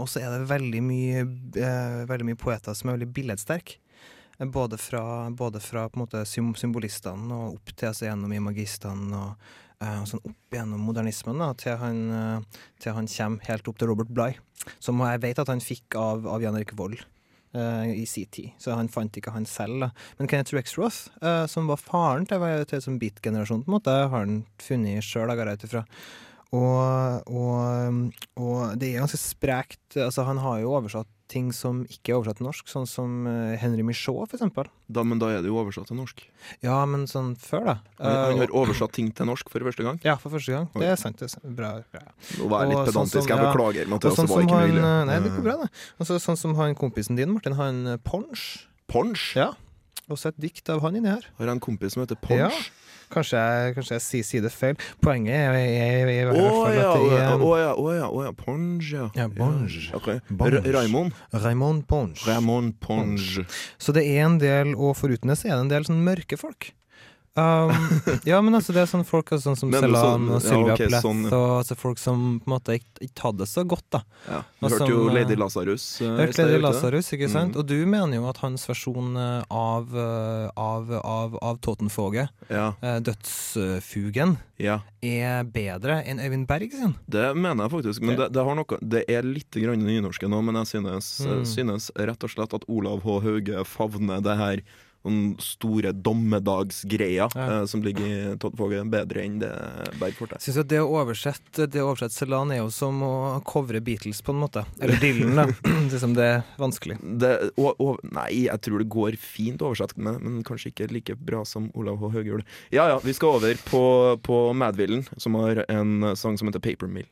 og 0.00 0.06
så 0.08 0.22
er 0.22 0.32
det 0.38 0.48
veldig 0.48 0.80
mye, 0.86 1.24
veldig 2.08 2.28
mye 2.30 2.38
poeter 2.40 2.72
som 2.74 2.88
er 2.90 2.96
veldig 2.98 3.10
billedsterke. 3.18 3.76
Både 4.40 4.78
fra, 4.80 5.02
både 5.36 5.60
fra 5.60 5.84
symbolistene 6.24 7.28
og 7.36 7.58
opp 7.58 7.74
til 7.76 7.90
altså 7.90 8.06
gjennom 8.08 8.32
imagistene 8.32 9.18
og 9.18 9.50
sånn 9.80 10.22
opp 10.28 10.56
gjennom 10.56 10.82
modernismen 10.84 11.40
da, 11.40 11.52
til 11.58 11.78
han, 11.80 12.00
eh, 12.12 12.60
til 12.82 12.96
han 12.96 13.08
kommer 13.08 13.48
helt 13.48 13.70
opp 13.70 13.80
til 13.80 13.90
Robert 13.90 14.12
Bligh, 14.12 14.40
som 14.78 15.00
jeg 15.06 15.22
vet 15.24 15.40
at 15.40 15.48
han 15.48 15.62
fikk 15.64 15.96
av, 15.96 16.28
av 16.28 16.44
Jan 16.44 16.58
Erik 16.58 16.74
Vold 16.76 16.98
eh, 17.00 17.92
i 17.94 18.06
sin 18.08 18.28
tid. 18.28 18.52
Så 18.60 18.76
han 18.76 18.92
fant 18.92 19.16
ikke 19.16 19.32
han 19.34 19.48
selv. 19.48 19.86
Da. 19.86 19.90
Men 20.18 20.30
Kenneth 20.30 20.56
Rexroth, 20.56 21.08
uh, 21.24 21.46
som 21.50 21.70
var 21.70 21.80
faren 21.80 22.28
til, 22.28 22.44
til 22.68 22.82
som 22.84 22.98
beat-generasjonen, 23.00 23.80
har 23.88 24.12
han 24.12 24.42
funnet 24.60 25.06
sjøl, 25.06 25.32
går 25.32 25.52
jeg 25.52 25.60
ut 25.60 25.70
ifra. 25.70 25.86
Og, 26.50 27.30
og, 27.30 28.12
og 28.42 28.78
det 28.80 28.90
er 28.90 29.04
ganske 29.04 29.20
sprekt. 29.22 29.84
Altså, 29.94 30.26
han 30.26 30.42
har 30.42 30.60
jo 30.60 30.74
oversatt 30.74 31.10
ting 31.30 31.52
som 31.54 31.84
ikke 31.86 32.10
er 32.10 32.16
oversatt 32.18 32.40
til 32.40 32.46
norsk, 32.48 32.66
sånn 32.68 32.88
som 32.90 33.12
eh, 33.30 33.52
Henry 33.62 33.84
Michaud, 33.86 34.32
eksempel. 34.34 34.66
Da, 34.90 35.04
men 35.06 35.20
da 35.22 35.28
er 35.30 35.44
det 35.44 35.50
jo 35.52 35.60
oversatt 35.62 35.86
til 35.88 35.96
norsk. 36.00 36.24
Ja, 36.66 36.80
men 36.90 37.06
sånn 37.10 37.36
før, 37.38 37.64
da. 37.70 37.74
Han, 38.00 38.10
han 38.10 38.34
Eh, 38.34 38.40
har 38.42 38.54
oversatt 38.60 38.92
ting 38.98 39.12
til 39.14 39.28
norsk 39.30 39.48
for 39.52 39.62
første 39.62 39.86
gang. 39.86 40.00
Ja, 40.04 40.16
for 40.18 40.34
første 40.34 40.50
gang. 40.56 40.66
Det 40.74 40.90
er 40.90 40.98
sant. 41.00 41.16
Det 41.22 41.28
er 41.28 41.32
sant. 41.36 41.46
Bra. 41.56 41.70
bra. 41.94 42.02
Nå 42.40 42.50
var 42.50 42.66
jeg 42.66 42.72
litt 42.74 42.80
Og 42.80 42.90
sånn 42.90 42.90
pedantisk, 42.90 43.22
som- 43.22 43.30
jeg 43.30 43.46
beklager, 43.46 43.86
Mathias, 43.94 44.18
sånn 44.18 44.26
det 44.26 44.34
var 44.34 44.42
ikke 44.42 44.58
han, 44.58 44.70
mulig. 44.74 44.84
eh, 44.90 45.04
Nei, 45.12 45.18
det 45.20 45.32
går 45.38 45.46
bra, 45.46 45.56
det. 45.62 45.70
Og 46.00 46.06
sånn 46.26 46.36
som 46.44 46.54
han 46.58 46.74
kompisen 46.74 47.16
din, 47.16 47.32
Martin, 47.32 47.54
han 47.54 47.86
en 47.86 47.98
Ponch. 48.04 48.66
Ponch? 48.90 49.36
Ja. 49.36 49.52
Også 50.10 50.28
et 50.34 50.40
dikt 50.42 50.68
av 50.68 50.80
han 50.82 50.96
inni 50.98 51.06
her. 51.08 51.22
Har 51.38 51.46
jeg 51.46 51.54
en 51.54 51.60
kompis 51.62 51.92
som 51.94 52.02
heter 52.02 52.18
Ponch? 52.18 52.40
Ja. 52.40 52.50
Kanskje 53.10 53.40
jeg, 53.42 53.74
kanskje 53.74 53.96
jeg 53.96 54.04
sier, 54.04 54.26
sier 54.28 54.44
det 54.44 54.52
feil. 54.54 54.76
Poenget 55.02 55.34
er, 55.34 56.10
i 56.10 56.18
hvert 56.28 56.36
fall 56.36 56.74
ja, 56.76 56.90
at 56.90 57.00
det 57.00 57.46
å 57.46 57.52
ja, 57.58 57.70
å 57.74 57.94
ja, 57.96 58.08
å 58.08 58.24
ja, 58.28 58.32
Ponge, 58.38 58.84
ja. 58.86 59.08
Ja, 59.18 59.28
Ponge. 59.34 59.66
Ja, 59.66 59.96
Okay. 60.00 60.20
Raymond? 60.70 61.16
Raymond 61.34 61.86
Ponge. 61.90 62.20
Raymond 62.26 62.76
Ponge. 62.80 63.44
Så 63.82 63.94
det 63.96 64.06
er 64.06 64.24
en 64.28 64.38
del, 64.42 64.76
og 64.78 64.94
foruten 64.98 65.32
det 65.32 65.40
så 65.40 65.50
er 65.50 65.56
det 65.56 65.64
en 65.66 65.72
del 65.74 65.88
sånn 65.88 66.04
mørke 66.06 66.38
folk. 66.40 66.70
Um, 67.38 67.70
ja, 68.26 68.40
men 68.42 68.56
altså 68.58 68.72
det 68.74 68.80
er 68.82 68.88
sånn 68.90 69.04
folk 69.06 69.28
altså, 69.30 69.52
sånn 69.52 69.56
som 69.60 69.68
Men 69.70 69.84
Selan 69.84 70.00
sånn- 70.02 70.24
og 70.34 70.34
ja, 70.34 70.40
Sylvia 70.42 70.72
ok, 70.74 70.80
Plath, 70.90 71.04
sånn, 71.04 71.20
ja. 71.28 71.36
og 71.38 71.52
altså 71.60 71.76
folk 71.78 72.00
som 72.02 72.24
på 72.42 72.48
en 72.50 72.54
måte 72.56 72.74
ikke, 72.80 72.90
ikke 73.06 73.22
hadde 73.28 73.38
det 73.44 73.46
så 73.52 73.62
godt, 73.70 73.84
da. 73.94 74.00
Ja, 74.26 74.40
du 74.58 74.66
hørte 74.66 74.78
som, 74.80 74.90
jo 74.90 75.04
eh, 75.06 75.14
Lady 75.14 75.36
Lazarus. 75.38 75.84
eh, 76.02 76.10
Hørte 76.18 76.46
Lady? 76.48 76.58
Lazarus, 76.64 77.12
ikke 77.14 77.28
sant? 77.30 77.54
Mm. 77.54 77.60
Og 77.62 77.68
du 77.70 77.76
mener 77.86 78.18
jo 78.18 78.26
at 78.32 78.40
hans 78.42 78.66
versjon 78.66 79.14
eh, 79.14 79.44
av, 79.46 79.94
av, 80.58 80.90
av, 81.04 81.38
av 81.52 81.60
Totenfoget, 81.62 82.34
Ja. 82.50 82.72
Dødsfugen, 82.98 84.36
Ja. 84.58 84.80
er 85.00 85.44
bedre 85.44 86.00
enn 86.04 86.18
Øyvind 86.20 86.46
Berg 86.50 86.72
sin. 86.74 86.96
Det 87.08 87.30
mener 87.36 87.64
jeg 87.68 87.70
faktisk, 87.78 88.02
men 88.02 88.16
det, 88.18 88.32
det, 88.34 88.42
har 88.44 88.54
noe, 88.58 88.78
det 88.82 89.04
er 89.08 89.22
litt 89.22 89.54
grann 89.54 89.80
nynorske 89.86 90.28
nå, 90.28 90.42
men 90.44 90.58
jeg 90.64 90.74
synes, 90.82 91.14
Mm. 91.20 91.44
synes 91.46 91.90
rett 91.96 92.22
og 92.24 92.30
slett 92.30 92.54
at 92.54 92.64
Olav 92.68 93.02
H. 93.06 93.20
Hauge 93.22 93.64
favner 93.64 94.20
det 94.20 94.36
her 94.36 94.62
den 95.04 95.36
store 95.40 95.92
dommedagsgreier 95.96 97.30
Ja. 97.34 97.60
eh, 97.60 97.64
som 97.66 97.82
ligger 97.82 98.04
i 98.06 98.36
Toddfoget, 98.38 98.90
bedre 98.90 99.22
enn 99.24 99.38
det 99.40 99.50
Berg 100.00 100.14
får 100.18 100.32
til. 100.34 100.38
Synes 100.44 100.58
at 100.64 100.68
det 100.68 100.80
å 100.82 100.90
oversette 101.00 101.66
Det 101.70 101.80
å 101.80 101.90
oversette 101.92 102.14
Celan 102.18 102.52
er 102.52 102.60
jo 102.60 102.70
som 102.70 103.00
å 103.02 103.12
covre 103.44 103.80
Beatles, 103.80 104.20
på 104.22 104.34
en 104.34 104.40
måte. 104.42 104.64
Eller 104.80 105.00
Dylan, 105.00 105.34
da. 105.36 105.46
det 105.88 105.94
er 105.96 106.02
som 106.02 106.14
det 106.14 106.24
er 106.24 106.42
vanskelig. 106.60 106.98
Det, 107.00 107.32
og, 107.56 107.74
og, 107.80 108.00
nei, 108.12 108.46
jeg 108.46 108.60
tror 108.60 108.78
det 108.82 108.88
går 108.92 109.16
fint 109.16 109.62
å 109.62 109.70
oversette 109.70 109.96
med, 109.96 110.20
men 110.20 110.42
kanskje 110.44 110.72
ikke 110.74 110.90
like 110.92 111.16
bra 111.16 111.44
som 111.48 111.70
Olav 111.74 111.96
H. 112.00 112.10
Hauge. 112.18 112.42
Ja 112.74 112.88
ja, 112.92 113.00
vi 113.02 113.14
skal 113.16 113.38
over 113.40 113.56
på, 113.70 113.84
på 114.22 114.42
Madvillen, 114.52 115.06
som 115.16 115.34
har 115.40 115.64
en 115.68 116.12
sang 116.16 116.36
som 116.36 116.50
heter 116.50 116.60
Paper 116.60 116.90
Mill. 116.90 117.08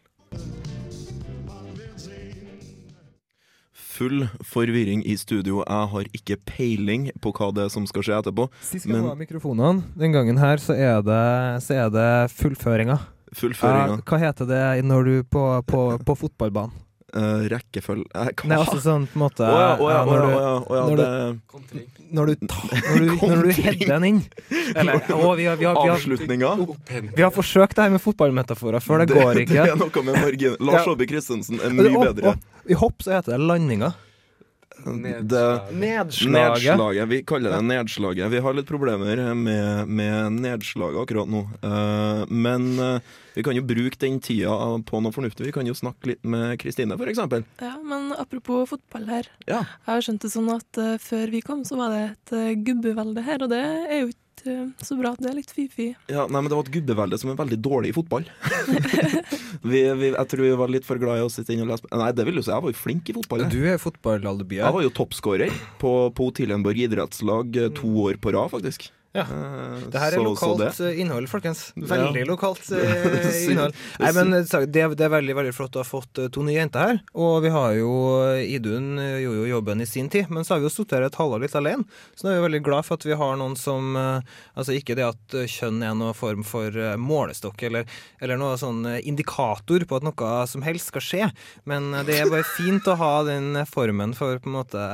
Full 3.98 4.28
forvirring 4.46 5.02
i 5.10 5.16
studio. 5.18 5.64
Jeg 5.66 5.92
har 5.92 6.10
ikke 6.14 6.36
peiling 6.46 7.08
på 7.18 7.32
hva 7.34 7.50
det 7.54 7.64
er 7.66 7.72
som 7.74 7.86
skal 7.88 8.04
skje 8.06 8.18
etterpå. 8.20 8.46
Sist 8.62 8.86
gang 8.86 9.02
var 9.08 9.18
mikrofonene. 9.18 9.82
Den 9.98 10.14
gangen 10.14 10.38
her 10.38 10.62
så 10.62 10.76
er 10.78 11.00
det, 11.02 11.22
så 11.66 11.80
er 11.82 11.94
det 11.94 12.10
fullføringa. 12.36 13.00
Fullføringa. 13.34 13.98
Ja, 13.98 14.04
hva 14.06 14.20
heter 14.22 14.48
det 14.48 14.62
når 14.86 15.08
du 15.08 15.16
på, 15.26 15.42
på, 15.66 15.82
på 16.06 16.18
fotballbanen? 16.22 16.76
Uh, 17.08 17.46
rekkefølge 17.48 18.04
eh, 18.12 18.26
hva? 18.36 18.48
Nei, 18.50 18.56
altså 18.60 18.80
sånn 18.84 19.06
på 19.08 19.16
en 19.16 19.22
måte 19.22 19.40
Å 19.48 19.52
ja, 19.56 19.68
å 19.80 19.86
ja, 19.88 20.00
ja, 20.04 20.82
når 20.84 20.98
du- 20.98 21.38
når 22.12 22.26
du- 22.26 22.34
det- 22.36 22.50
du, 22.98 23.06
du, 23.16 23.42
du 23.46 23.52
header 23.56 23.86
den 23.94 24.04
inn. 24.04 24.18
Eller, 24.76 25.00
å, 25.16 25.30
vi 25.36 25.46
har, 25.48 25.56
vi 25.56 25.64
har, 25.64 25.72
vi 25.72 25.88
har, 25.88 25.94
Avslutninga. 25.94 26.50
Vi 27.16 27.22
har 27.24 27.32
forsøkt 27.32 27.76
det 27.78 27.86
her 27.86 27.94
med 27.96 28.02
fotballmetaforer 28.04 28.84
før, 28.84 29.06
det, 29.06 29.16
går 29.16 29.40
ikke. 29.46 29.56
Det 29.56 29.72
er 29.72 29.80
noe 29.80 30.04
med 30.04 30.20
margin. 30.20 30.56
Lars 30.60 30.82
Ja. 30.82 30.84
Saabye 30.84 31.08
Christensen 31.08 31.60
er 31.64 31.72
mye 31.72 31.96
og- 31.96 32.04
bedre. 32.10 32.34
og 32.36 32.70
I 32.76 32.76
hopp 32.84 33.00
så 33.00 33.16
heter 33.16 33.38
det 33.38 33.40
landinga. 33.40 33.94
Det, 34.84 35.44
Nedslaget. 35.72 36.62
Nedslaget. 36.62 37.08
Vi 37.08 37.22
kaller 37.26 37.56
det 37.56 37.62
nedslaget. 37.66 38.30
Vi 38.32 38.42
har 38.44 38.54
litt 38.56 38.68
problemer 38.68 39.22
med, 39.34 39.88
med 39.88 40.38
nedslaget 40.38 41.00
akkurat 41.02 41.30
nå. 41.30 41.42
Uh, 41.64 42.22
men 42.30 42.68
uh, 42.78 43.16
vi 43.34 43.44
kan 43.46 43.58
jo 43.58 43.64
bruke 43.66 43.98
den 44.02 44.20
tida 44.24 44.54
på 44.86 45.02
noe 45.02 45.14
fornuftig. 45.14 45.48
Vi 45.48 45.54
kan 45.54 45.68
jo 45.68 45.76
snakke 45.76 46.12
litt 46.12 46.24
med 46.26 46.56
Kristine, 46.62 46.98
eksempel. 47.10 47.44
Ja, 47.62 47.74
men 47.82 48.12
apropos 48.18 48.70
fotball 48.70 49.10
her. 49.10 49.28
Ja. 49.46 49.64
Jeg 49.86 49.92
har 49.92 50.06
skjønt 50.06 50.24
det 50.24 50.32
sånn 50.34 50.54
at 50.54 50.80
uh, 50.80 50.94
før 51.02 51.34
vi 51.34 51.42
kom, 51.44 51.66
så 51.68 51.78
var 51.80 51.94
det 51.94 52.06
et 52.08 52.34
uh, 52.38 52.56
gubbevelde 52.70 53.26
her, 53.26 53.44
og 53.44 53.52
det 53.54 53.62
er 53.66 54.02
jo 54.02 54.10
ikke 54.14 54.27
eh, 54.46 54.66
så 54.84 54.96
bra. 54.98 55.14
Det 55.18 55.30
er 55.30 55.36
litt 55.38 55.52
fy-fy. 55.54 55.88
Ja, 56.10 56.26
nei, 56.26 56.40
men 56.40 56.50
Det 56.50 56.58
var 56.58 56.66
et 56.66 56.74
gubbevelde 56.76 57.18
som 57.20 57.32
er 57.32 57.38
veldig 57.40 57.58
dårlig 57.64 57.92
i 57.92 57.96
fotball. 57.96 58.28
vi, 59.72 59.82
vi, 60.00 60.12
jeg 60.12 60.28
tror 60.30 60.44
vi 60.44 60.52
var 60.62 60.72
litt 60.72 60.86
for 60.88 61.00
glad 61.00 61.20
i 61.20 61.24
å 61.26 61.32
sitte 61.32 61.54
inne 61.54 61.66
og 61.66 61.72
lese 61.72 61.88
Nei, 61.90 62.10
det 62.14 62.26
vil 62.28 62.40
jo 62.40 62.44
si, 62.44 62.52
jeg 62.52 62.66
var 62.66 62.74
jo 62.74 62.78
flink 62.78 63.10
i 63.10 63.16
fotball. 63.16 63.46
jeg. 63.46 63.54
Du 63.56 63.66
er 63.72 63.82
fotballalibiet. 63.82 64.62
Jeg 64.64 64.76
var 64.78 64.86
jo 64.86 64.94
toppskårer 65.00 65.58
på, 65.82 65.94
på 66.14 66.30
Tilhenborg 66.38 66.84
idrettslag 66.86 67.58
eh, 67.64 67.72
to 67.78 67.90
år 68.06 68.20
på 68.22 68.34
rad, 68.36 68.52
faktisk. 68.54 68.90
Ja. 69.16 69.22
Eh, 69.24 69.86
Det 69.88 69.98
her 69.98 70.12
er 70.12 70.18
så- 70.18 70.24
lokalt 70.24 70.80
eh, 70.84 70.98
innhold, 71.00 71.28
folkens. 71.32 71.72
Ja. 71.74 71.86
Veldig 71.96 72.26
lokalt 72.28 72.66
eh, 72.76 73.48
innhold. 73.48 73.72
Nei, 73.98 74.10
men 74.12 74.30
det, 74.36 74.52
er- 74.52 74.94
det 74.94 75.00
er 75.06 75.12
veldig 75.14 75.34
veldig 75.38 75.54
flott 75.56 75.78
å 75.78 75.82
ha 75.82 75.86
fått 75.88 76.20
to 76.34 76.42
nye 76.44 76.58
jenter 76.58 76.84
her. 76.90 77.00
Og 77.16 77.40
vi 77.42 77.48
har 77.54 77.72
jo 77.78 77.88
Idun 78.44 78.98
gjorde 79.00 79.40
jo 79.40 79.46
jobben 79.54 79.80
i 79.80 79.86
sin 79.88 80.10
tid, 80.12 80.28
men 80.30 80.44
så 80.44 80.54
har 80.54 80.60
vi 80.60 80.68
jo 80.68 80.74
sittet 80.74 80.98
her 80.98 81.06
et 81.08 81.16
halvår 81.16 81.40
litt 81.46 81.56
alene. 81.56 81.86
Så 82.14 82.26
nå 82.28 82.34
er 82.34 82.40
vi 82.42 82.46
veldig 82.48 82.62
glad 82.68 82.84
for 82.84 83.00
at 83.00 83.06
vi 83.08 83.16
har 83.16 83.36
noen 83.40 83.56
som 83.56 83.96
Altså 83.98 84.76
ikke 84.76 84.94
det 84.98 85.06
at 85.08 85.34
kjønn 85.48 85.80
er 85.82 85.94
noen 85.96 86.14
form 86.14 86.44
for 86.46 86.70
målestokk 87.00 87.62
eller, 87.68 87.88
eller 88.20 88.36
noe 88.40 88.58
sånn 88.60 88.84
indikator 89.00 89.84
på 89.88 89.96
at 89.96 90.04
noe 90.06 90.46
som 90.50 90.62
helst 90.66 90.92
skal 90.92 91.04
skje, 91.04 91.30
men 91.64 91.90
det 92.06 92.20
er 92.20 92.30
bare 92.30 92.44
fint 92.56 92.86
å 92.92 92.96
ha 93.00 93.12
den 93.24 93.54
formen 93.70 94.14
for 94.18 94.38
på 94.38 94.50
en 94.50 94.56
måte 94.58 94.84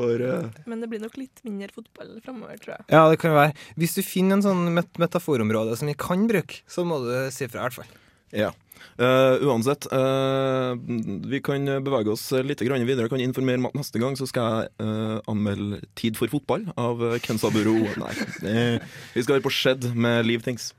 For 0.00 0.24
uh... 0.24 0.62
Men 0.70 0.82
det 0.82 0.90
blir 0.90 1.02
nok 1.02 1.18
litt 1.20 1.44
mindre 1.46 1.70
fotball 1.74 2.16
framover, 2.24 2.56
tror 2.62 2.78
jeg. 2.78 2.88
Ja, 2.92 3.04
det 3.12 3.20
kan 3.22 3.36
være. 3.36 3.54
Hvis 3.80 3.98
du 3.98 4.02
finner 4.06 4.38
en 4.38 4.46
sånn 4.46 4.70
met 4.76 5.00
metaforområde 5.00 5.76
som 5.78 5.90
vi 5.90 5.98
kan 5.98 6.26
bruke, 6.30 6.62
så 6.70 6.86
må 6.88 7.02
du 7.04 7.12
si 7.34 7.48
fra, 7.50 7.62
i 7.62 7.68
hvert 7.68 7.80
fall. 7.82 7.94
Ja. 8.36 8.50
Uh, 9.00 9.36
uansett, 9.44 9.86
uh, 9.92 10.72
vi 11.30 11.40
kan 11.44 11.68
bevege 11.84 12.12
oss 12.14 12.26
litt 12.46 12.62
grann 12.64 12.84
videre. 12.86 13.08
Jeg 13.08 13.14
kan 13.14 13.24
informere 13.24 13.60
om 13.60 13.68
at 13.70 13.78
neste 13.78 14.00
gang 14.02 14.16
så 14.18 14.28
skal 14.28 14.50
jeg 14.56 14.74
uh, 14.84 15.16
anmelde 15.30 15.80
Tid 16.00 16.18
for 16.20 16.32
fotball 16.32 16.66
av 16.80 17.02
Kensaburo. 17.24 17.76
Ken 17.84 18.00
Saburo. 18.00 18.44
Nei, 18.44 18.80
vi 19.14 19.24
skal 19.24 19.38
være 19.38 19.46
på 19.46 19.54
Shed 19.54 19.90
med 19.94 20.24
Leave 20.28 20.46
Things. 20.46 20.72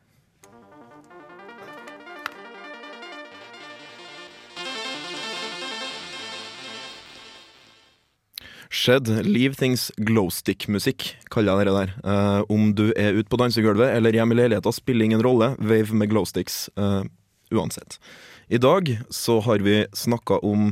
Shed, 8.71 9.09
Leave 9.27 9.57
Things 9.59 9.89
Glowstick-musikk, 9.99 11.09
kaller 11.33 11.59
jeg 11.59 11.67
det 11.67 11.73
der. 11.75 11.89
Uh, 12.07 12.41
om 12.47 12.69
du 12.71 12.85
er 12.95 13.17
ute 13.17 13.27
på 13.27 13.39
dansegulvet 13.41 13.91
eller 13.97 14.15
hjemme 14.15 14.31
i 14.31 14.37
leiligheta, 14.39 14.71
spiller 14.71 15.09
ingen 15.09 15.23
rolle. 15.25 15.49
Wave 15.59 15.91
med 15.91 16.07
glowsticks. 16.13 16.69
uh, 16.79 17.03
uansett. 17.51 17.99
I 18.47 18.57
dag 18.63 18.87
så 19.11 19.41
har 19.43 19.59
vi 19.59 19.81
snakka 19.91 20.39
om 20.47 20.71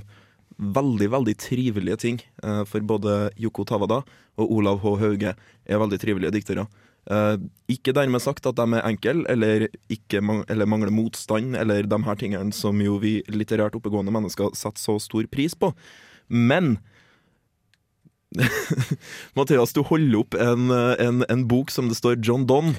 veldig, 0.55 1.09
veldig 1.11 1.35
trivelige 1.43 1.97
ting. 1.99 2.21
Uh, 2.39 2.63
for 2.63 2.79
både 2.79 3.33
Yoko 3.35 3.65
Tawada 3.67 4.05
og 4.39 4.47
Olav 4.47 4.79
H. 4.79 4.93
Hauge 5.03 5.33
er 5.35 5.81
veldig 5.83 5.99
trivelige 5.99 6.31
diktere. 6.37 6.69
Uh, 7.09 7.35
ikke 7.67 7.91
dermed 7.91 8.23
sagt 8.23 8.47
at 8.47 8.55
de 8.55 8.79
er 8.79 8.87
enkle, 8.87 9.25
eller, 9.27 9.67
eller 10.47 10.71
mangler 10.71 10.93
motstand, 10.93 11.57
eller 11.59 11.83
de 11.83 11.99
her 12.05 12.15
tingene 12.15 12.55
som 12.55 12.79
jo 12.79 12.95
vi 13.03 13.17
litterært 13.27 13.75
oppegående 13.75 14.15
mennesker 14.15 14.55
setter 14.55 14.79
så 14.79 14.95
stor 15.03 15.27
pris 15.27 15.51
på. 15.51 15.73
Men 16.31 16.77
Mathias, 19.37 19.73
du 19.73 19.81
holder 19.81 20.19
opp 20.19 20.35
en, 20.37 20.69
eh, 20.69 20.93
en, 21.01 21.23
en 21.29 21.45
bok 21.49 21.71
som 21.73 21.87
det 21.89 21.97
står 21.97 22.19
John 22.25 22.45
Donne. 22.49 22.75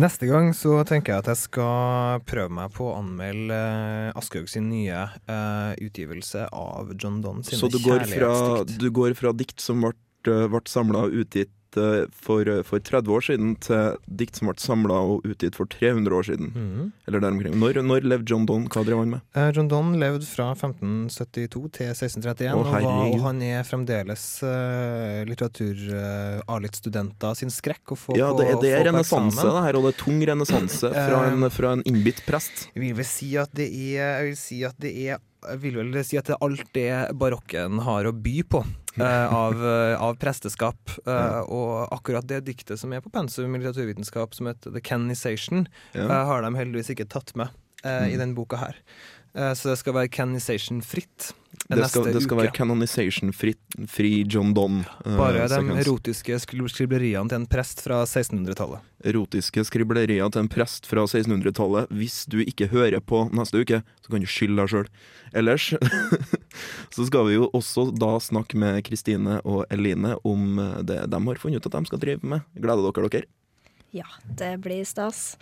Neste 0.00 0.28
gang 0.28 0.52
så 0.56 0.76
tenker 0.88 1.14
jeg 1.14 1.24
at 1.24 1.30
jeg 1.32 1.40
skal 1.46 2.20
prøve 2.28 2.52
meg 2.60 2.74
på 2.76 2.90
å 2.90 2.98
anmelde 2.98 3.56
uh, 3.56 4.18
Aschehoug 4.20 4.50
sin 4.52 4.68
nye 4.70 5.06
uh, 5.30 5.72
utgivelse 5.80 6.46
av 6.52 6.92
John 7.00 7.20
Donne 7.24 7.46
sine 7.46 7.62
Så 7.62 7.72
du 7.72 7.80
går, 7.84 8.04
fra, 8.10 8.34
du 8.64 8.88
går 8.92 9.16
fra 9.18 9.32
dikt 9.36 9.64
som 9.64 9.80
ble, 9.84 9.94
eh, 10.28 10.46
ble 10.52 10.62
samla 10.68 11.06
og 11.08 11.16
utgitt 11.24 11.52
eh, 11.78 12.06
for, 12.10 12.44
for 12.66 12.78
30 12.80 13.08
år 13.14 13.20
siden, 13.28 13.52
til 13.62 13.94
dikt 14.06 14.36
som 14.40 14.48
ble 14.50 14.56
samla 14.58 14.94
og 15.12 15.20
utgitt 15.28 15.54
for 15.58 15.66
300 15.70 16.14
år 16.16 16.24
siden. 16.30 16.48
Mm. 16.54 16.90
Eller 17.06 17.18
der 17.22 17.30
omkring. 17.36 17.54
Når, 17.60 17.72
når 17.86 18.00
levde 18.10 18.30
John 18.32 18.46
Donne? 18.48 18.68
Hva 18.72 18.82
drev 18.86 18.98
han 19.04 19.10
med? 19.14 19.20
Eh, 19.36 19.50
John 19.56 19.68
Donne 19.70 19.94
levde 20.00 20.26
fra 20.26 20.46
1572 20.56 21.70
til 21.78 21.86
1631, 21.92 22.50
Å, 22.50 22.52
og, 22.58 22.64
var, 22.72 22.82
og 23.14 23.20
han 23.28 23.38
er 23.46 23.62
fremdeles 23.68 24.24
uh, 24.42 24.48
litteratur-A-littstudenter 25.30 27.34
sin 27.38 27.50
skrekk 27.52 27.92
å 27.94 27.96
få 27.98 28.16
Ja, 28.18 28.30
det, 28.36 28.46
er- 28.50 28.60
det 28.62 28.70
er 28.78 28.84
renessanse, 28.90 29.42
det 29.46 29.62
her, 29.66 29.74
og 29.78 29.82
det 29.88 29.92
er 29.94 29.98
tung 30.04 30.20
renessanse 30.26 30.90
fra, 30.94 31.18
en- 31.30 31.44
Eh, 31.46 31.50
fra 31.54 31.72
en 31.76 31.82
innbitt 31.88 32.20
prest. 32.26 32.68
Jeg 32.74 32.94
vil 32.96 33.06
si 33.06 33.30
at 33.40 33.50
det 33.56 33.68
er 33.70 34.00
Jeg 34.00 34.24
vil 34.30 34.36
si 34.38 34.58
at 34.66 34.76
det 34.80 34.90
er 35.08 35.18
jeg 35.48 35.60
vil 35.62 35.78
vel 35.80 35.98
si 36.04 36.18
at 36.20 36.28
det 36.28 36.34
er 36.36 36.44
alt 36.44 36.72
det 36.76 36.90
barokken 37.20 37.80
har 37.86 38.08
å 38.08 38.12
by 38.12 38.34
på 38.52 38.60
eh, 39.00 39.32
av, 39.34 39.54
eh, 39.64 39.94
av 40.00 40.18
presteskap. 40.20 40.92
Eh, 41.06 41.40
og 41.48 41.88
akkurat 41.96 42.26
det 42.28 42.42
diktet 42.48 42.78
som 42.80 42.92
er 42.92 43.00
på 43.04 43.12
pensum 43.14 43.54
i 43.54 43.58
litteraturvitenskap, 43.62 44.34
som 44.36 44.50
heter 44.50 44.74
The 44.74 44.80
Canonization, 44.84 45.66
Ja. 45.96 46.06
har 46.28 46.42
de 46.42 46.54
heldigvis 46.58 46.90
ikke 46.94 47.08
tatt 47.08 47.32
med 47.36 47.48
eh, 47.84 48.12
i 48.12 48.16
denne 48.20 48.34
boka 48.36 48.56
her. 48.60 48.76
Eh, 49.34 49.52
så 49.54 49.68
det 49.70 49.78
skal 49.78 49.94
være 49.94 50.08
canonization-fritt 50.10 51.32
Det 51.70 51.84
skal, 51.86 52.08
det 52.10 52.22
skal 52.24 52.38
være 52.40 52.50
canonization-fri 52.56 54.10
John 54.26 54.52
Donne. 54.56 54.82
eh, 55.04 55.16
Bare 55.16 55.44
de 55.46 55.54
sekvens. 55.54 55.86
erotiske 55.86 56.38
skribleriene 56.42 57.28
til 57.30 57.36
en 57.38 57.46
prest 57.46 57.80
fra 57.84 58.00
1600-tallet. 58.06 58.80
erotiske 59.06 59.62
skriblerier 59.68 60.30
til 60.34 60.40
en 60.42 60.48
prest 60.50 60.86
fra 60.90 61.04
1600-tallet. 61.06 61.86
Hvis 61.94 62.24
du 62.26 62.40
ikke 62.42 62.66
hører 62.72 62.98
på 63.00 63.22
neste 63.32 63.62
uke, 63.62 63.82
så 64.02 64.10
kan 64.10 64.20
du 64.20 64.26
skylde 64.26 64.56
deg 64.64 64.68
sjøl. 64.68 64.88
Ellers 65.32 65.68
så 66.94 67.06
skal 67.06 67.28
vi 67.28 67.36
jo 67.38 67.46
også 67.54 67.86
da 67.94 68.16
snakke 68.18 68.58
med 68.58 68.82
Kristine 68.84 69.38
og 69.44 69.62
Eline 69.70 70.16
om 70.26 70.58
eh, 70.58 70.82
det 70.82 71.04
de 71.10 71.22
har 71.28 71.38
funnet 71.38 71.62
ut 71.62 71.70
at 71.70 71.78
de 71.78 71.86
skal 71.86 72.02
drive 72.02 72.26
med. 72.26 72.42
Gleder 72.58 72.90
dere 72.90 73.08
dere? 73.14 73.30
Ja, 73.94 74.06
det 74.38 74.56
blir 74.62 74.82
stas. 74.86 75.36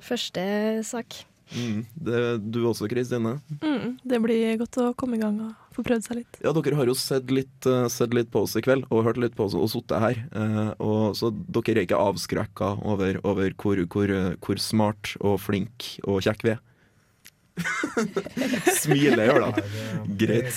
Første 0.00 0.42
sak. 0.84 1.24
Mm. 1.52 1.84
Det, 1.94 2.20
du 2.54 2.62
også, 2.66 2.88
Kristine? 2.90 3.36
Mm, 3.60 3.98
det 4.02 4.20
blir 4.24 4.56
godt 4.62 4.78
å 4.80 4.86
komme 4.98 5.18
i 5.18 5.20
gang 5.20 5.36
og 5.44 5.74
få 5.76 5.84
prøvd 5.86 6.06
seg 6.06 6.18
litt. 6.22 6.38
Ja, 6.42 6.52
dere 6.56 6.78
har 6.78 6.88
jo 6.88 6.94
sett 6.98 7.30
litt, 7.34 7.66
eh, 7.68 7.86
sett 7.92 8.14
litt 8.16 8.30
på 8.32 8.44
oss 8.46 8.56
i 8.56 8.62
kveld, 8.64 8.86
og 8.90 9.04
hørt 9.06 9.20
litt 9.20 9.36
på 9.36 9.44
oss 9.48 9.56
og 9.58 9.68
sittet 9.72 10.00
her. 10.02 10.20
Eh, 10.32 10.70
og, 10.78 11.14
så 11.18 11.30
dere 11.34 11.82
er 11.82 11.84
ikke 11.84 12.00
avskrekka 12.00 12.70
over, 12.82 13.20
over 13.28 13.52
hvor, 13.60 13.82
hvor, 13.92 14.10
eh, 14.10 14.30
hvor 14.40 14.62
smart 14.62 15.16
og 15.20 15.36
flink 15.44 15.90
og 16.08 16.22
kjekk 16.24 16.46
vi 16.48 16.54
er? 16.56 16.62
Smiler 18.82 19.28
gjør 19.28 19.44
det. 19.46 19.64
Greit. 20.18 20.56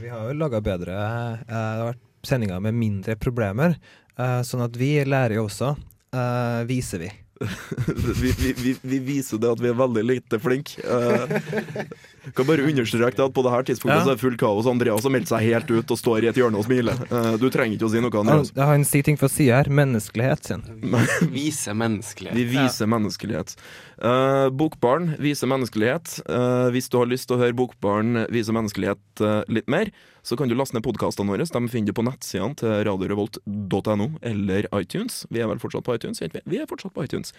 Vi 0.00 0.08
har 0.08 0.30
jo 0.30 0.36
laga 0.40 0.62
bedre 0.64 0.94
eh, 0.96 1.42
Det 1.44 1.58
har 1.58 1.90
vært 1.90 2.06
sendinger 2.30 2.62
med 2.64 2.76
mindre 2.76 3.16
problemer, 3.20 3.74
eh, 4.16 4.40
sånn 4.46 4.64
at 4.64 4.76
vi 4.80 4.94
lærer 5.04 5.36
jo 5.40 5.46
også. 5.48 5.74
eh, 6.14 6.62
viser 6.68 7.04
vi. 7.04 7.10
vi, 8.20 8.32
vi, 8.38 8.52
vi, 8.52 8.74
vi 8.82 8.98
viser 8.98 9.40
det 9.40 9.48
at 9.54 9.60
vi 9.62 9.70
er 9.70 9.78
veldig 9.78 10.02
lite 10.04 10.40
flinke. 10.42 10.82
Kan 12.36 12.48
bare 12.48 12.66
understreke 12.66 13.24
at 13.24 13.34
på 13.34 13.44
det 13.46 13.52
her 13.54 13.66
tidspunktet 13.68 13.98
Ja. 14.00 14.04
så 14.04 14.12
er 14.12 14.18
det 14.18 14.24
fullt 14.24 14.40
kaos. 14.40 14.66
Andreas 14.70 15.04
har 15.06 15.14
meldt 15.14 15.28
seg 15.30 15.44
helt 15.46 15.70
ut 15.70 15.90
og 15.90 15.98
står 15.98 16.24
i 16.24 16.30
et 16.30 16.36
hjørne 16.40 16.60
og 16.60 16.66
smiler. 16.68 16.98
Eh, 17.10 17.36
du 17.40 17.48
trenger 17.50 17.76
ikke 17.76 17.88
å 17.88 17.92
si 17.92 18.00
noe, 18.00 18.10
Han, 18.10 18.28
Andreas. 18.28 18.52
han 18.56 18.84
sier 18.84 19.02
ting 19.06 19.16
for 19.20 19.26
å 19.30 19.32
si 19.32 19.48
her. 19.50 19.70
Menneskelighet, 19.70 20.44
sier 20.44 20.60
han. 20.60 21.06
Vise 21.34 21.74
menneskelighet. 21.74 22.36
Vi 22.36 22.44
viser 22.52 22.86
menneskelighet. 22.90 23.56
Uh, 24.00 24.48
Bokbarn 24.48 25.14
viser 25.20 25.50
menneskelighet. 25.50 26.22
Uh, 26.24 26.70
hvis 26.72 26.88
du 26.88 26.96
har 26.96 27.10
lyst 27.10 27.28
til 27.28 27.36
å 27.36 27.42
høre 27.42 27.56
Bokbarn 27.56 28.24
vise 28.32 28.54
menneskelighet 28.56 29.20
uh, 29.20 29.42
litt 29.52 29.68
mer, 29.68 29.90
så 30.24 30.36
kan 30.36 30.48
du 30.48 30.54
laste 30.56 30.76
ned 30.76 30.84
podkastene 30.84 31.28
våre. 31.32 31.44
De 31.44 31.68
finner 31.68 31.92
du 31.92 31.96
på 31.96 32.04
nettsidene 32.06 32.56
til 32.60 32.72
radiorevolt.no 32.88 34.08
eller 34.24 34.68
iTunes. 34.76 35.26
Vi 35.28 35.40
er 35.40 35.48
vel 35.50 35.60
fortsatt 35.60 35.84
på 35.84 35.96
iTunes? 35.96 36.20
vi? 36.20 36.40
Vi 36.44 36.60
er 36.60 36.68
fortsatt 36.68 36.94
på 36.96 37.04
iTunes. 37.04 37.34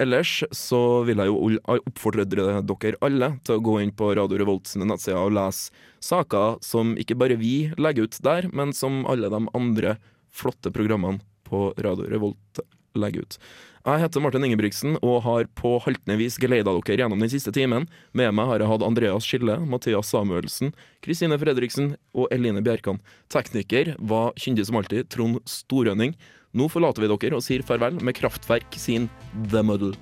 Ellers 0.00 0.42
så 0.54 0.80
vil 1.06 1.20
jeg 1.22 1.30
jo 1.30 1.76
oppfordre 1.76 2.26
dere 2.26 2.62
alle 3.04 3.28
til 3.46 3.58
å 3.58 3.62
gå 3.62 3.76
inn 3.82 3.92
på 3.94 4.10
Radio 4.18 4.40
Revolt 4.40 4.70
sine 4.70 4.88
nettsider 4.90 5.20
og 5.20 5.36
lese 5.36 5.70
saker 6.02 6.58
som 6.64 6.96
ikke 7.00 7.16
bare 7.18 7.38
vi 7.40 7.70
legger 7.78 8.08
ut 8.08 8.18
der, 8.24 8.48
men 8.52 8.74
som 8.74 9.04
alle 9.10 9.30
de 9.30 9.44
andre 9.54 9.96
flotte 10.34 10.72
programmene 10.74 11.22
på 11.46 11.68
Radio 11.78 12.10
Revolt 12.10 12.64
legger 12.98 13.26
ut. 13.26 13.38
Jeg 13.84 14.00
heter 14.00 14.22
Martin 14.24 14.46
Ingebrigtsen 14.46 14.94
og 15.04 15.18
har 15.26 15.44
på 15.60 15.74
haltende 15.84 16.16
vis 16.16 16.38
geleida 16.40 16.72
dere 16.72 17.02
gjennom 17.02 17.20
den 17.20 17.28
siste 17.28 17.52
timen. 17.52 17.84
Med 18.16 18.32
meg 18.32 18.48
har 18.48 18.62
jeg 18.62 18.70
hatt 18.70 18.84
Andreas 18.86 19.26
Skille, 19.28 19.58
Mathias 19.68 20.08
Samuelsen, 20.08 20.72
Kristine 21.04 21.36
Fredriksen 21.40 21.90
og 22.16 22.32
Eline 22.32 22.62
Bjerkan. 22.64 23.02
Tekniker 23.28 23.92
var 24.00 24.32
kyndig 24.40 24.64
som 24.70 24.80
alltid 24.80 25.10
Trond 25.12 25.42
Storønning. 25.44 26.16
Nå 26.54 26.68
forlater 26.70 27.02
vi 27.02 27.10
dere 27.10 27.38
og 27.38 27.42
sier 27.42 27.64
farvel 27.66 27.98
med 28.04 28.14
Kraftverk 28.14 28.76
sin 28.78 29.08
The 29.50 29.62
Muddle. 29.66 29.94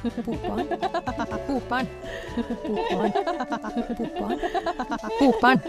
Bokbarn. 0.00 0.68
Bokbarn. 1.48 1.88
Bokbarn. 2.64 3.12
Bokbarn. 3.98 4.38
Bokbarn. 5.18 5.60